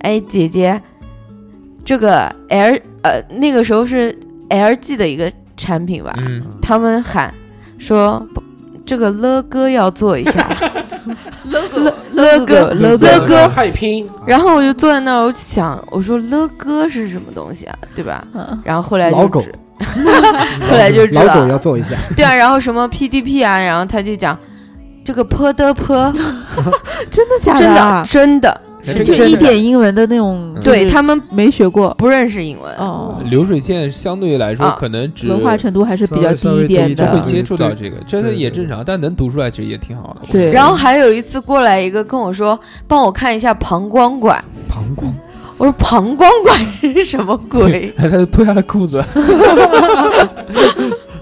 [0.00, 0.80] 哎，姐姐，
[1.84, 4.16] 这个 L 呃那个时候是
[4.48, 6.12] LG 的一个产品吧？
[6.18, 7.32] 嗯，他们喊
[7.78, 8.42] 说不
[8.86, 10.48] 这个了哥要做一下。
[11.44, 11.80] 了哥
[12.12, 18.24] 了哥了哥哥，汉语拼，然后我就坐在那儿，我就想，我说了哥是什么东西啊，对吧？
[18.34, 19.40] 嗯，然后后来就老狗。
[19.40, 19.52] 知
[20.70, 21.22] 后来就知道。
[21.22, 24.36] 老狗要做一下，对啊，然后什么 PDP 啊，然后他就讲
[25.04, 26.12] 这个坡的坡
[27.10, 28.02] 真的假的啊？
[28.08, 28.60] 真的真的，
[29.04, 31.94] 就一点英文的那种，对他们没学过。
[31.98, 34.76] 不认识英文，哦，流水线相对来说啊。
[34.78, 37.06] 可能只文化程度还是比较低一点的。
[37.06, 40.28] 就会接触到这个，这个也正常，但能读出来其实也挺好的。
[40.30, 44.42] 对，然后还有一次过来一个跟我说，帮我看一下膀胱管。
[44.68, 45.12] 膀胱？
[45.58, 47.90] 我说膀胱管是什么鬼？
[47.96, 49.02] 他就脱下了裤子，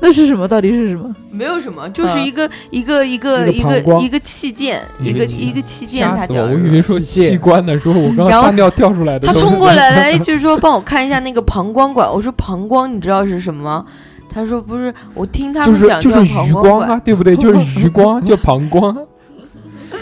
[0.04, 0.46] 那是什么？
[0.46, 1.10] 到底是什么？
[1.30, 6.36] 没有什么，就是嗯一个一个一个一一个一个器件，一一个一个器件，吓死我！
[6.38, 9.32] 他讲我以为说器官呢，说我刚刚撒尿掉出来的他。
[9.32, 13.86] 冲过来了一句说：“帮我看一下那个膀胱管。”我说：“膀胱你知道是什么吗？”
[14.28, 17.34] 他说：“不是，我听他们讲叫就是余膀胱啊， 对不对？
[17.36, 18.94] 就是余光，就膀胱。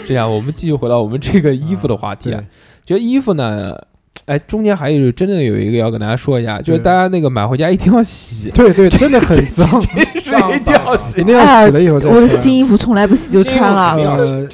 [0.05, 2.43] 这样，我们继续回到我们这个衣服的话题啊。
[2.85, 3.73] 就衣服呢，
[4.25, 9.67] 哎，中间还有真的有一个要跟大家说一下，就是大家那个买回家一定要洗，对对，真的很脏，
[10.22, 10.22] 是
[10.55, 11.21] 一定要洗。
[11.21, 11.23] 一。
[11.23, 13.95] 定要洗了以后再我的穿新衣服从来不洗就穿了。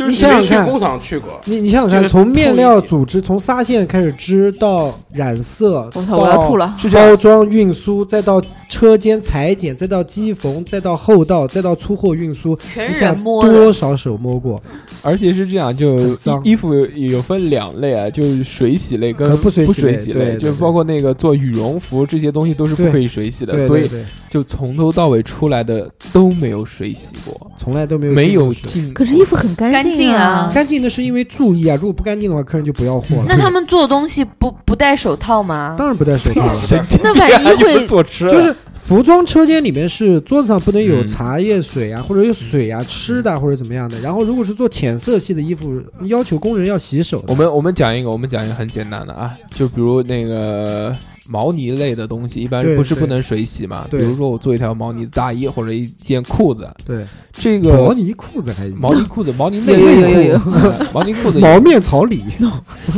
[0.08, 14.62] 你想想看，没去工厂去过，你你想想看，从面料组织，从纱线开始织到染色，包装、运输，再到车间裁剪，再到机缝，再到后道，再到出货运输，全是你想人摸，多少手摸过？
[15.02, 16.40] 而且是这样，就脏。
[16.44, 23.90] 衣衣服有有分两类啊，就是水洗类跟不水不洗类就包括那个做羽绒服这些东西都是不可以水洗的，对，所以
[24.30, 28.92] 就从头到尾出来的都没有水洗过，从来都没有没有进。
[28.94, 33.26] 可是衣服很干干净啊啊，干净的是因为注意啊，如果不干净的话，客人就不要货了。
[33.28, 35.76] 那他们做东西不不戴手套吗？
[35.78, 36.50] 当然不戴手套了。
[36.56, 44.00] 神经那万一会就是服装车间里面是桌子上不能有嗯茶叶水啊，或者有水啊、吃的啊或者怎么样的。
[44.00, 47.26] 然后如果是做浅色系的衣服，要求工人要洗手的。
[47.28, 50.96] 我们我们讲一个，我们讲一个很简单的啊，就比如那个
[51.30, 53.88] 毛呢类的东西，一般不是不能水洗嘛？
[53.92, 57.06] 比如说我做一条毛呢大衣或者一件裤子，对。
[57.32, 60.50] 这个毛呢裤子还行，毛呢裤子、毛呢 内裤
[60.92, 62.24] 毛呢裤子，毛面草里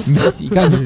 [0.08, 0.16] 你
[0.46, 0.84] 一看就是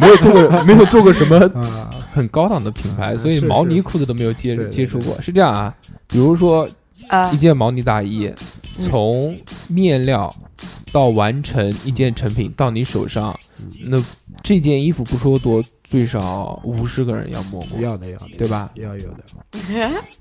[0.00, 5.20] 没有做过 没有做过什么啊，很高档的品牌，嗯所以毛呢裤子都没有接接触过。
[5.20, 5.74] 是这样啊，
[6.08, 6.66] 比如说
[7.08, 7.30] 啊。
[7.30, 8.32] 一，件毛呢大衣，
[8.78, 9.36] 从
[9.68, 10.34] 面料
[10.90, 13.38] 到完成一件成品到你手上，
[13.84, 14.02] 那
[14.42, 18.70] 这件衣服不说多，最少五十个人要摸过，要的要的，对吧？
[18.74, 19.08] 要有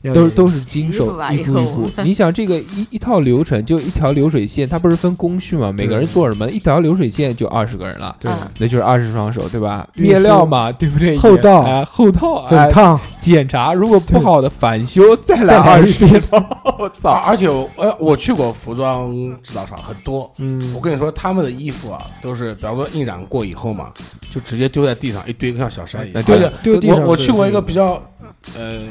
[0.01, 1.89] 的， 都都是经手一步一步。
[2.03, 5.72] 你想这个一一套流程就一条流水线，它不是分工序嘛？
[5.72, 8.16] 每个人做什么，一条流水线就二十个人了。
[8.20, 9.88] 对啊那就是二十双手，对吧？
[9.95, 11.18] 面料嘛，对不对？
[11.18, 16.22] 后道啊，后套，哎整烫检查，如果不好的返修，再来二十遍。
[16.80, 17.11] 我啊操！
[17.11, 19.11] 而且我呃，我去过服装
[19.41, 23.91] 制造厂很多，嗯我，跟你说，他们的衣服啊，都是比方说印染过以后嘛，
[24.30, 26.24] 就直接丢在地上一堆，像小山一样。
[26.24, 28.04] 对我我去过一个比较
[28.56, 28.82] 呃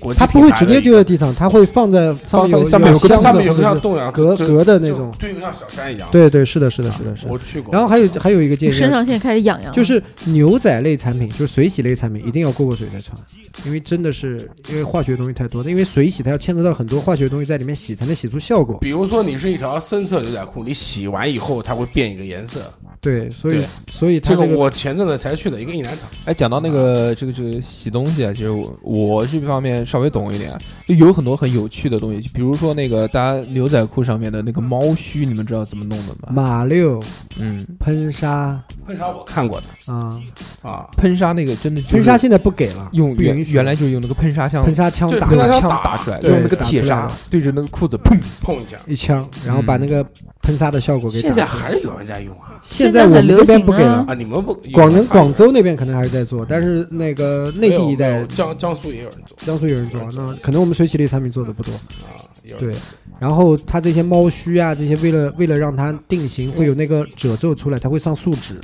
[0.00, 5.12] 国际他不会直接丢在地上，它会放在上面有放上面有个箱子上面有个或者是像洞一样隔隔的那种。
[5.18, 6.08] 堆个像小山一样。
[6.12, 7.38] 对对，是的，是的，是的，是的我。
[7.38, 7.72] 去过。
[7.72, 13.16] 然后还有还有一个建议，身上现在开始痒痒，就是牛仔类产品，就是水洗类产品，一定要过过水再穿，
[13.64, 18.78] 因为真的是因为化学东西太多了，因为水洗它要牵扯到很多化学东西在里面洗，才能洗出效果。
[18.80, 22.60] 比如说你是一条深色牛仔裤，你洗完以后它会变一个颜色。
[23.00, 36.32] 对，所以所以它这个这个我前阵子才去的一个印染厂，哎，讲到那个这个这个洗东西啊，其实我我这方面稍微懂一点啊，就有很多很有趣的东西，比如说那个大家牛仔裤上面的那个猫须，你们知道怎么弄的吗？
[36.32, 37.02] 马六
[37.38, 40.20] 嗯，喷砂喷砂我看过的啊，
[40.62, 48.18] 啊，喷砂那个真的就是喷砂现在不给了，用原原来就是用那个喷砂枪喷砂枪打枪枪打打出来，对用那个铁砂对着那个裤子砰。
[48.42, 48.76] 砰一下。
[48.86, 50.04] 一枪，然后把那个
[50.42, 54.14] 喷砂的效果给现在还是有人在用啊现在我们这边不给了啊！
[54.14, 61.72] 你们不广能广州州那边可能还是在做，但是那个内地一带江江苏也有人做江苏有人做，那可能我们水洗类产品做的不多。
[61.74, 62.18] 啊，
[62.58, 62.74] 对，
[63.20, 68.58] 然后它这些猫须啊，这些为了为了让它定型，会有那个褶皱出来，它会上树脂，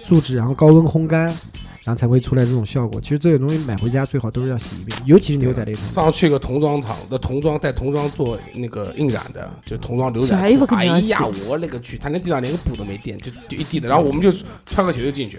[0.00, 1.24] 树脂，然后高温烘干，
[1.84, 3.00] 然后才会出来这种效果。
[3.00, 5.92] 其实这些东西买回家最好都是要洗一遍，尤其是牛仔类产品。
[5.92, 10.34] 上去一个童装厂的童装带童装做那个印染的，就童装牛仔裤。
[10.34, 11.98] 小孩衣服肯哎定要洗呀，我勒个去！
[11.98, 13.88] 他那地上连个布都没垫，就就一地的。
[13.88, 14.30] 然后我们就
[14.66, 15.38] 穿个鞋就进去。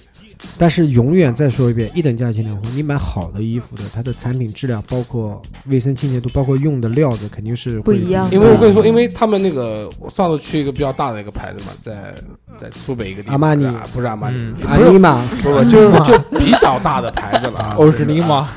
[0.58, 2.62] 但是永远再说一遍，一等价钱两货。
[2.74, 12.14] 你买好的衣服的，它的产品质量，包括卫生清洁度，包括用的料子，肯定是不一样因为我跟你说，因为他们那个我上次去一个比较大的一个牌子嘛，在
[12.58, 18.48] 在苏北一个地方，阿玛尼啊不是阿玛尼嗯，阿尼玛，不是就是就比较大的牌子了啊，欧诗尼玛？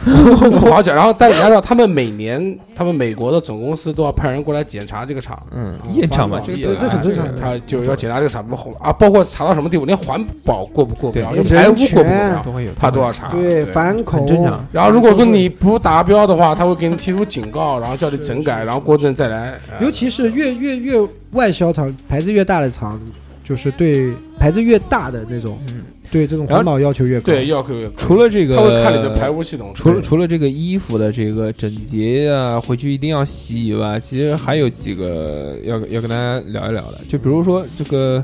[0.60, 0.94] 不好讲。
[0.94, 5.38] 然后但你要知道，他们每年他们美国的总公司都要派人过来检查这个厂。
[5.50, 13.28] 嗯，验厂嘛，这个这这很正常的他就是要检查这个厂不红啊，包括查到什么地步，连环保过不过不了，对连排污过不过人了，都会有，他都要查。
[13.28, 14.64] 对，反恐正常。
[14.70, 19.58] 然后如果说你不达标的话，他会给你提出警告，然后叫你整改，然后过阵再来。
[19.70, 23.00] 呃尤其是越越越外销厂，牌子越大的厂，
[23.42, 27.32] 就是对牌子越大的那种，嗯，对这种环保要求越高。
[27.32, 29.72] 对要求越高，除了这个，他会看你的排污系统。
[29.74, 38.22] 除了除了这个衣服的这个整洁啊，回去一定要洗以外，其实还有几个要要跟大家聊一聊的，就比如说这个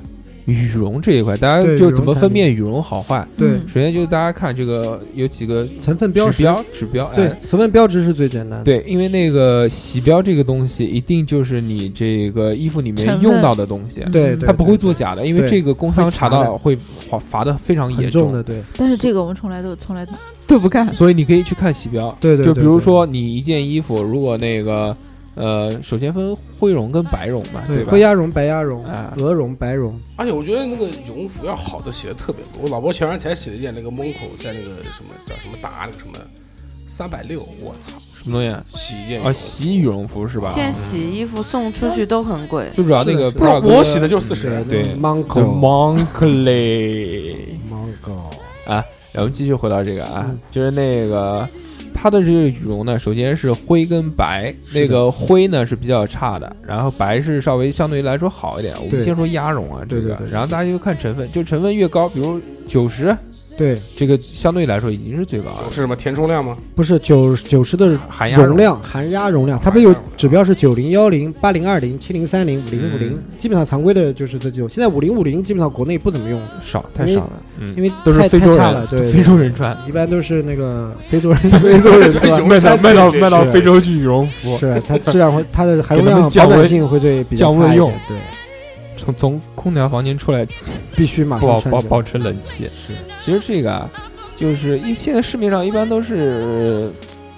[0.49, 3.27] 羽绒这一块，大家就怎么分辨羽绒好坏？
[3.37, 8.65] 对嗯首先就是大家看这个有几个成分标识，指标指标，对哎，成分标志是最简单的。
[8.65, 20.07] 对，因为那个洗标这个东西，一定就是你这个衣服里面用到的东西，对对，它不会对作假的，因为这个工商查到会罚罚的非常严重的，对但是这个我们从来都从来
[20.47, 20.91] 都不干。
[20.95, 22.17] 所以你可以去看洗标。
[22.19, 22.47] 对对。
[22.47, 24.97] 就比如，说你一件衣服，如果那个
[25.39, 27.93] 呃，首先分灰绒跟白绒嘛，对吧？
[27.93, 32.65] 灰鸭绒、白鸭绒啊、鹅绒、白绒，而且我觉得那个羽绒服要好的洗的特别多。
[32.65, 36.15] 我老婆前两天才洗了一件那个蒙口，在那个什么叫什么达那个什么
[36.89, 37.93] 三百六，我操！
[38.01, 38.65] 什么东西啊？
[38.67, 40.51] 洗一件羽啊，绒服洗羽绒服是吧？
[40.53, 47.37] 现在洗衣服送出去都很贵，就主要那个不我洗的就四十，对 Monco 的 Moncler。
[47.71, 48.19] Monco，
[49.13, 51.49] 然后继续回到这个啊，嗯就是那个
[52.01, 58.73] 它的这个羽绒呢，首先是灰跟白，那个灰呢是比较差的，然后白是稍微相对于来说好一点。
[58.81, 60.33] 我们先说鸭绒啊，这个，对对对。
[60.33, 63.17] 然后大家就看成分，就成分越高，比如九十、
[63.59, 65.71] 对，这个相对来说已经是最高的。
[65.71, 66.57] 是什么填充量吗？
[66.77, 74.69] 不是九九十的含压容量，含压容量，它不是有指标是九零幺零、八零二零、七零三零、五零五零嗯，基本上常规的就是这几种。
[74.69, 88.17] 现在五零五零基本上国内不怎么用，少太少了，嗯，因为都是太非洲人太差了，对， 非洲人穿，一般都是那个非洲 人，非洲人穿卖到卖到卖到非洲去羽绒服，是它质量会，它的含容量、保暖性会最比较降温用差一点，对，
[88.99, 90.47] 从从空调房间出来
[90.95, 91.73] 必须马上穿起来。
[91.73, 92.67] 保保持冷气。
[92.67, 92.93] 是
[93.25, 93.91] 其实这个啊，
[94.37, 96.91] 就是一现在市面上一般都是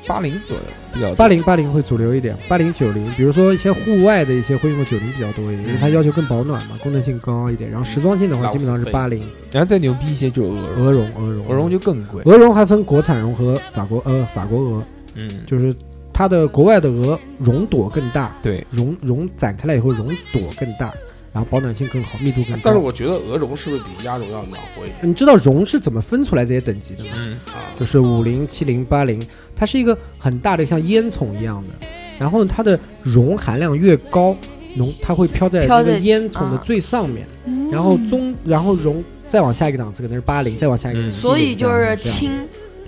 [0.07, 7.71] 八零左右比较多八零八零会主流一点，八零九零，比如说一些户外的一些会用九零比较多一点，因为它要求更保暖嘛，功能性高一点。
[7.71, 9.23] 然后时装性的话，基本上是八零。
[9.53, 12.23] 然后再牛逼一些就鹅，鹅绒，鹅绒，鹅绒就更贵。
[12.25, 14.85] 鹅绒还分国产绒和法国呃法国鹅，
[15.15, 15.73] 嗯，就是
[16.13, 20.93] 它的国外的鹅绒朵更大，对，绒绒展开来以后绒朵更大，
[21.33, 22.61] 然后保暖性更好，密度更高。
[22.64, 27.11] 但是我觉得鹅绒是不是比鸭绒要暖和一点你知道绒是怎么分出来这些等级的吗？
[27.14, 27.72] 嗯，啊？
[27.78, 29.20] 就是五零、七零、八零，
[29.55, 31.87] 它是一个很大的像烟囱一样的，
[32.18, 34.37] 然后，它的绒含量越高，
[34.76, 37.26] 浓它会飘在那个烟囱的啊最上面，
[37.70, 42.33] 然后中，然后绒再往下一个档次可能是八零，再往下一个嗯是70所以就是轻，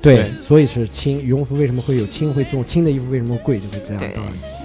[0.02, 1.22] 对对，所以是轻。
[1.22, 2.64] 羽绒服为什么会有轻会重？
[2.64, 3.58] 轻的衣服为什么贵？
[3.58, 4.61] 就是这样的道理。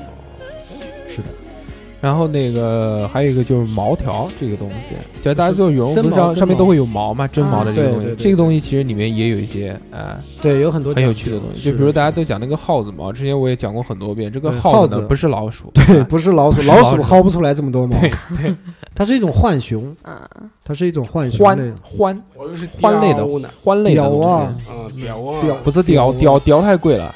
[2.08, 18.00] 然后那个还有一个就是毛条这个东西，就大家做羽绒服上上面都会有毛嘛，真毛的啊这个东西，对对对这个东西其实里面也有一些啊对，有很多很有趣的东西，就比如大家都讲那个耗子毛，之前我也讲过很多遍，这个耗耗子不是老鼠，对，啊不是老鼠，老老鼠鼠薅不出来这么多毛。
[18.00, 18.10] 对
[18.42, 18.56] 对，
[18.96, 20.26] 它是一种浣熊， 啊，
[20.64, 27.14] 它是一种浣熊类欢欢我以为是欢类的貂呢，欢类的雕东啊西，，嗯，貂啊，貂不是貂貂貂太贵了，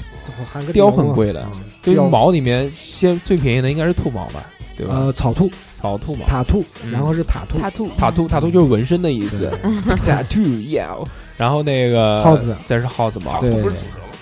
[0.73, 1.49] 貂啊很贵的啊
[1.81, 4.45] 就是毛里面先最便宜的应该是兔毛吧，
[4.77, 4.95] 对吧？
[4.95, 5.49] 呃草兔、
[5.81, 6.25] 草兔嘛。
[6.27, 9.51] 塔兔，嗯然后是塔兔，塔兔，塔兔，塔兔就是纹身的意思
[10.05, 10.87] ，tattoo yeah。
[11.37, 13.51] 然后那个耗子，再是耗子毛，对？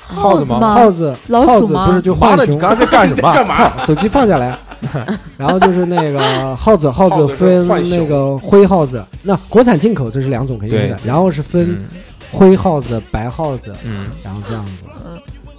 [0.02, 3.32] 耗子毛，吗耗子、老鼠吗耗子不是就浣熊你刚才在干什么？
[3.32, 3.54] 干嘛？
[3.70, 4.58] 操，手机放下来。
[5.38, 10.98] 然后就是那个 耗子，耗子分那个灰耗子，那国产进口这是两种肯定的。
[11.06, 11.86] 然后是分嗯
[12.32, 14.72] 灰耗子、白耗子，嗯，然后这样子。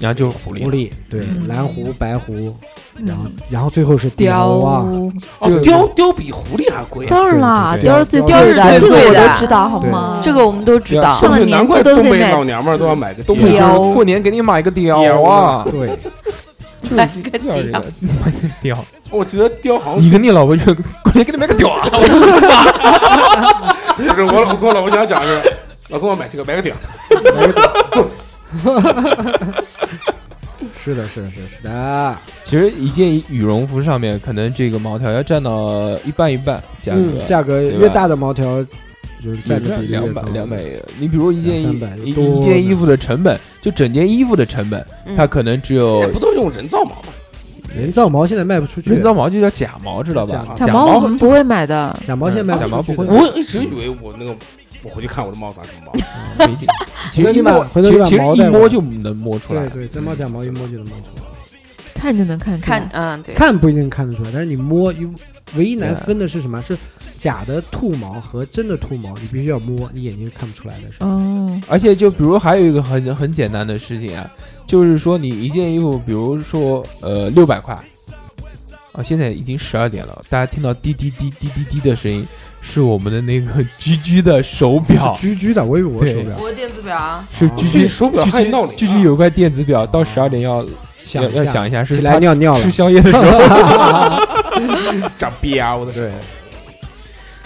[0.01, 1.47] 然后就是狐狸狐，狸对嗯。
[1.47, 2.33] 蓝狐、白狐，
[3.05, 7.11] 然后嗯然后最后是雕啊，哦，这个貂貂比狐狸还贵啊！
[7.11, 7.93] 当然啦，对对对。
[7.93, 9.29] 貂是最貂贵的，是这个我最贵的。
[9.29, 10.21] 都知道，好吗？
[10.25, 11.17] 这个我们都知道。
[11.21, 11.31] 上。
[11.31, 13.93] 了难年怪东北纪都得买老娘们儿都要买个东北貂。
[13.93, 15.91] 过年给你买个貂啊，对，
[16.97, 17.85] 买个要这个貂，
[18.25, 18.77] 买个貂，
[19.11, 21.87] 我记得貂好像你跟你老婆就过年给你买个貂啊，
[23.97, 25.39] 不是我，我跟我老婆想讲是，
[25.91, 26.73] 老公我买这个买个貂，
[30.83, 38.65] 是的，是的，是的，是的，其实一件羽绒服上面可能这个毛条要占到一半一半价格，嗯，价格越大的毛条
[39.23, 40.65] 就是占的比例两百两百，
[40.99, 45.15] 你比如一件衣一一件衣服的成本，就整件衣服的成本，嗯。
[45.17, 47.09] 它可能只有不都用人造毛吗？
[47.77, 50.45] 人造毛现在卖不出去，人造毛就叫假毛，知道吧？
[50.57, 53.05] 假假毛毛我们不会买的，假毛现在卖不假毛出去的。
[53.05, 53.19] 不会。
[53.19, 54.35] 我一直以为我那个，
[54.83, 56.45] 我回去看我的帽子长什么毛。
[56.45, 56.69] 不一定。
[57.11, 59.87] 其实一摸，回头你把其实其实毛带过来一摸就能摸出来对。
[59.87, 61.23] 对，真毛假毛一摸就能摸出来。
[61.95, 65.13] 看就能看出来看，嗯，对，看不一定看得出来，但是你摸，有
[65.55, 66.63] 唯一难分的是什么？
[66.63, 66.77] 是
[67.19, 70.91] 假的兔毛和真的兔毛，你必须要摸，你眼睛是看不出来的。
[70.91, 74.31] 是吧哦，而且就比如还有一个很很简单的事情啊，
[74.67, 77.75] 就是说你一件衣服，比如说呃六百块，
[78.93, 82.27] 啊，现在已经十二点了，大家听到滴滴滴滴滴滴的声音，
[82.63, 86.37] 是我们的那个居居的手表，是 居居的，我以为我对手表。
[86.39, 90.65] 我的电子表啊，这是居居手表居居还闹铃啊居居有块电子表，到十二点要
[91.03, 92.71] 想要要想一下，是起来他尿尿了吃。
[92.71, 93.25] 宵夜的时候。
[95.19, 96.13] 长膘，我的手对，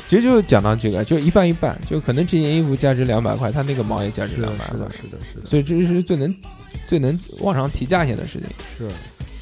[0.09, 6.35] 其实就是讲到这个，就一半一半，就可能这件衣服价值两百块，它那个毛也价值两，百块是的，，是的，是的，所以这是最能
[6.89, 8.49] 最能往上提价钱的事情。
[8.79, 8.89] 是。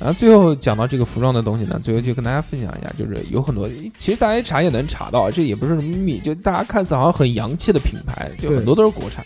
[0.02, 9.24] 然后最后讲到这个服装的东西呢，最后就跟大家分享一下，就是有很多，其实大家一查也能查到，这也不是什么秘密，就大家看似好像很洋气的品牌，就很多都是国产。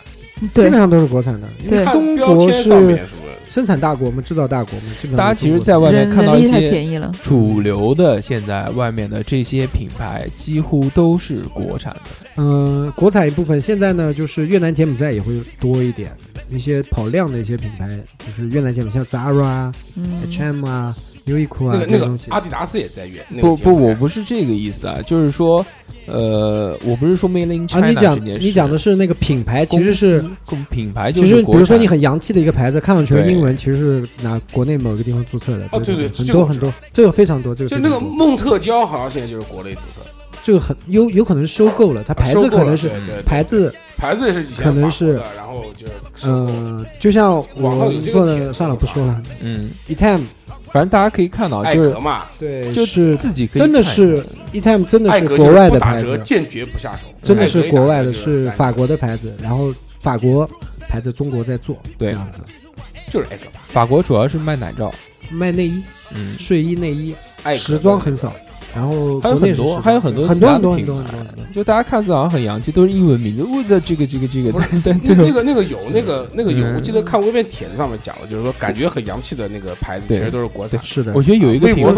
[0.53, 0.65] 对。
[0.65, 12.01] 基本，上都是国产的，因为中国标签上是面什么生产大国，我们制造大国，我们基本上大家其实，在外面看到一些便宜了，主流的，现在外面的这些品牌几乎都是国产的。
[12.35, 16.11] 嗯，国产一部分，现在呢，就是越南柬埔寨也会多一点，
[16.51, 17.87] 一些跑量的一些品牌，
[18.19, 20.95] 就是越南柬埔寨，像 Zara 啊、嗯，H&M 啊、
[21.27, 22.19] 优衣库啊那个那个。
[22.29, 25.65] 阿迪达斯也在越，那个不不，我不是这个意思啊，就是说，
[26.07, 30.23] 呃，我不是说 Made in 啊，China 你讲这件事，你讲的是那个品牌，其实是
[30.69, 35.65] 品牌就其实比如说你很洋气的一个牌子，看上去是英文，其实是拿国内某个地方注册的。
[35.71, 38.27] 哦对对很多很多，这个非常多，这个就那个非常多。
[38.27, 40.07] 孟特娇好像现在就是国内注册，
[40.43, 42.89] 这个很有有可能收购了，它牌子可能是
[43.25, 45.87] 牌子，牌子也是以前可能是然后就
[46.25, 49.21] 嗯，就像网上有我做的，算了不说了。
[49.41, 50.21] 嗯，，eTime
[50.71, 60.49] 反正大家可以看到，就是嘛，对，就是自己真的是 eTime 真的是国外的牌子，坚决不下手，真的是国外的，是法国的牌子，然后法国
[60.87, 62.41] 牌子中国在做，对这样子。
[63.09, 64.93] 就是艾格吧，法国主要是卖奶罩，
[65.31, 65.81] 卖内衣、
[66.13, 67.15] 嗯，睡衣、内衣，
[67.55, 68.33] 时装很少，
[68.77, 71.15] 然后还有很多，还有很多很其他的多很多很多。
[71.51, 80.79] 就大家看似好像很洋气，都是英文名字，我这这个这个这个不是， 但最后那那个那个有那个那个有，嗯我记得看微博帖子上面讲的，就是说感觉很洋气的那个牌子，其实都是国产。
[80.83, 81.91] 是的，我觉得有一个品牌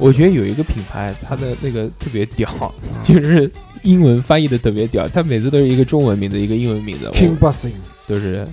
[0.00, 2.48] 我觉得有一个品牌，它的那个特别屌，
[3.04, 3.48] 就是
[3.82, 7.70] 英文翻译的特别屌，它每次都是一个中文名字，一个英文名字，King 我 Busing，
[8.08, 8.44] 都是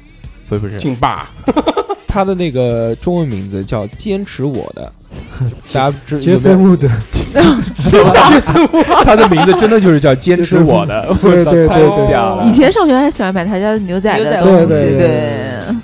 [0.47, 1.27] 不是不是，劲霸，
[2.15, 4.89] 它的那个中文名字叫“坚持我的”，
[5.73, 8.55] 大家知杰森伍德，杰 森
[9.03, 12.47] 他的名字真的就是叫“坚持我的”， 对对太对对。
[12.47, 15.75] 以前上学还喜欢买他家的牛仔牛仔的东西，对对对对，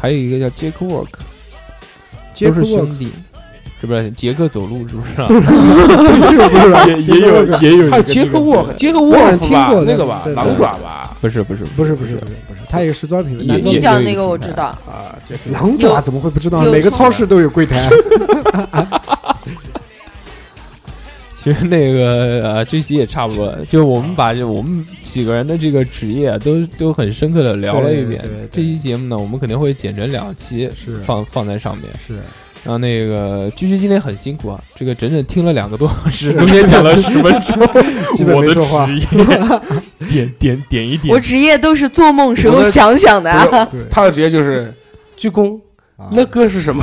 [0.00, 1.08] 还有一个叫 Jack Work，
[2.34, 3.08] 杰克沃都是兄弟，
[3.80, 4.08] 是不是？
[4.12, 5.26] 杰克走路是不是啊？
[5.28, 6.84] 这个不是吧？
[6.86, 13.58] 也也有也有一个还有杰克沃克，杰克沃听过，的那个吧，狼爪吧，不是不是不是不是不是不是，它也是时装品牌。
[13.58, 16.64] 你讲那个我知道，啊，杰克狼爪怎么会不知道？
[16.64, 17.88] 有每个超市都有柜台。
[21.42, 28.22] 其实那个呃，这期也差不多了，就我们把我们几个人的这个职业啊都都很深刻的聊了一遍。
[28.52, 31.86] 这期节目呢，我们肯定会剪成两期，是放放在上面。
[32.06, 32.18] 是，
[32.64, 37.56] 然后那个居居今天很辛苦啊，这个整整听了两个多小时， 中间讲了十分钟，
[38.14, 39.00] 基本没说话我的
[40.06, 43.68] 职业 点点点一点我，职业都是做梦时候想想的啊。
[43.90, 44.72] 他的职业就是
[45.16, 45.58] 鞠躬。
[46.12, 46.82] 那歌是什么？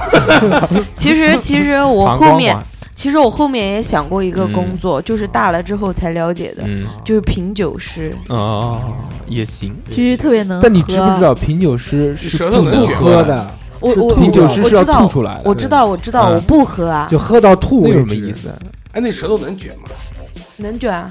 [0.95, 2.55] 其实其实我后面
[2.93, 8.15] 其实我后面也想过一个工作，就是大了之后才了解的，嗯就是品酒师。
[8.29, 8.79] 哦
[9.27, 9.75] 也行。
[9.89, 10.63] 居居特别能喝。
[10.63, 17.95] 但你知不知道品酒师是舌头能不喝的，是我我吐掉品酒师是要我知道吐出来的，我知道我知道，嗯我不喝啊，就喝到吐那有。
[17.99, 18.49] 什么意思？
[18.49, 18.55] 啊？
[18.93, 19.89] 哎，那舌头能卷吗？
[20.57, 21.09] 能卷啊？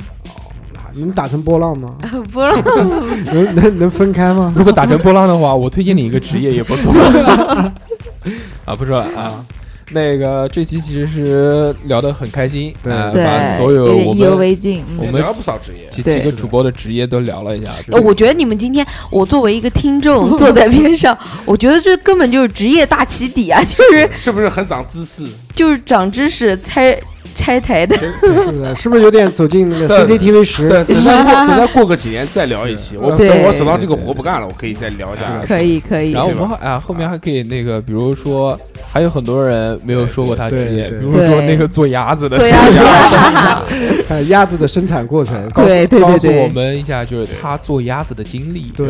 [0.98, 1.94] 那打成波浪吗？
[2.32, 2.62] 波浪，
[3.32, 4.52] 能能能分开吗？
[4.56, 6.92] 如果打成波浪的话，我推荐你一个职业也不错。
[8.64, 9.44] 啊，不说了啊。
[9.90, 14.84] 那个这期其实是聊得很开心，对呃对，把所有意犹们未尽。
[14.88, 17.70] 嗯我们聊了不少职业，几几个主播的职业都聊了一下。
[17.92, 25.24] 呃我觉得你们今天，我作为一个听众 坐在边上，我觉得这根本就是职业大起底啊，就是是不是很长知识？
[25.54, 26.98] 就是长知识拆
[27.36, 27.94] 拆台的。
[27.96, 28.12] 是
[28.60, 30.68] 的，是不是有点走进那个 CCTV 十？
[30.68, 35.26] 等等他过等他过个几年再聊一期，我等我手上这个活不干了，我可以再聊一下。
[35.46, 36.10] 可以可以。
[36.10, 38.58] 然，后我们还啊后面还可以那个，比如说
[38.90, 44.24] 还有很多人没有说过他职业，比如说那个做鸭子的，做鸭子。
[44.28, 44.56] 鸭子。
[44.56, 48.72] 的生产过程，告诉对对对告诉我们一下，就是他做鸭子的经历。
[48.74, 48.86] 对，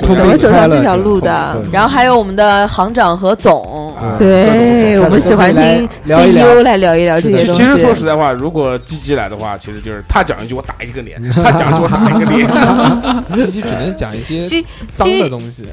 [0.00, 1.60] 怎么走上这条路的？
[1.72, 7.52] 然后还有我们的行长和总，啊对，我们喜欢听 CEO 来聊一聊这些东西。
[7.52, 12.48] 其其实说实在话，如果鸡鸡来的话，其实就是他讲一句我打一个脸，他讲一句我打一个脸。
[13.36, 15.66] 这期只能讲一些鸡脏的东西，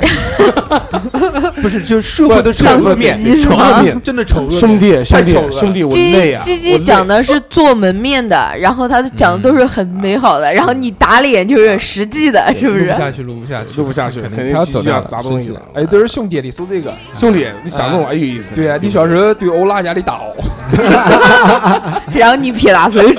[1.61, 4.51] 不是就是社会的丑脏恶面，丑吗恶面，真的丑恶。
[4.51, 6.43] 兄弟兄弟太丑了兄弟，我鸡累啊！
[6.43, 12.85] 鸡鸡讲的是做门面的，然后他讲的都是很美好的，然后你打脸就是实际的，是不是？
[12.87, 18.55] 录不下去，录不下去，录不下去肯肯定他要砸东西了哎，都是兄弟，你说这个，兄弟，你讲这种哎有意思。
[18.55, 20.33] 对啊，你小时候对欧拉家里打哦。
[22.13, 23.17] 然后你撇大手指，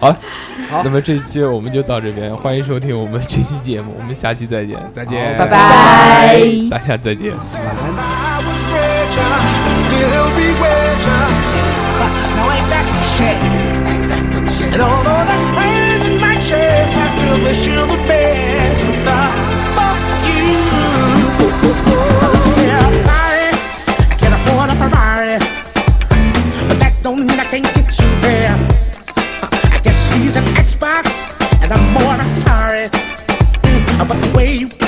[0.00, 0.16] 好
[0.82, 6.40] 那么这一期我们就到这边，欢迎收听我们这期节目，我们下期再见，再见，拜拜。
[6.70, 7.32] 大家再见。
[7.32, 7.36] I
[19.44, 19.51] was
[34.42, 34.81] way you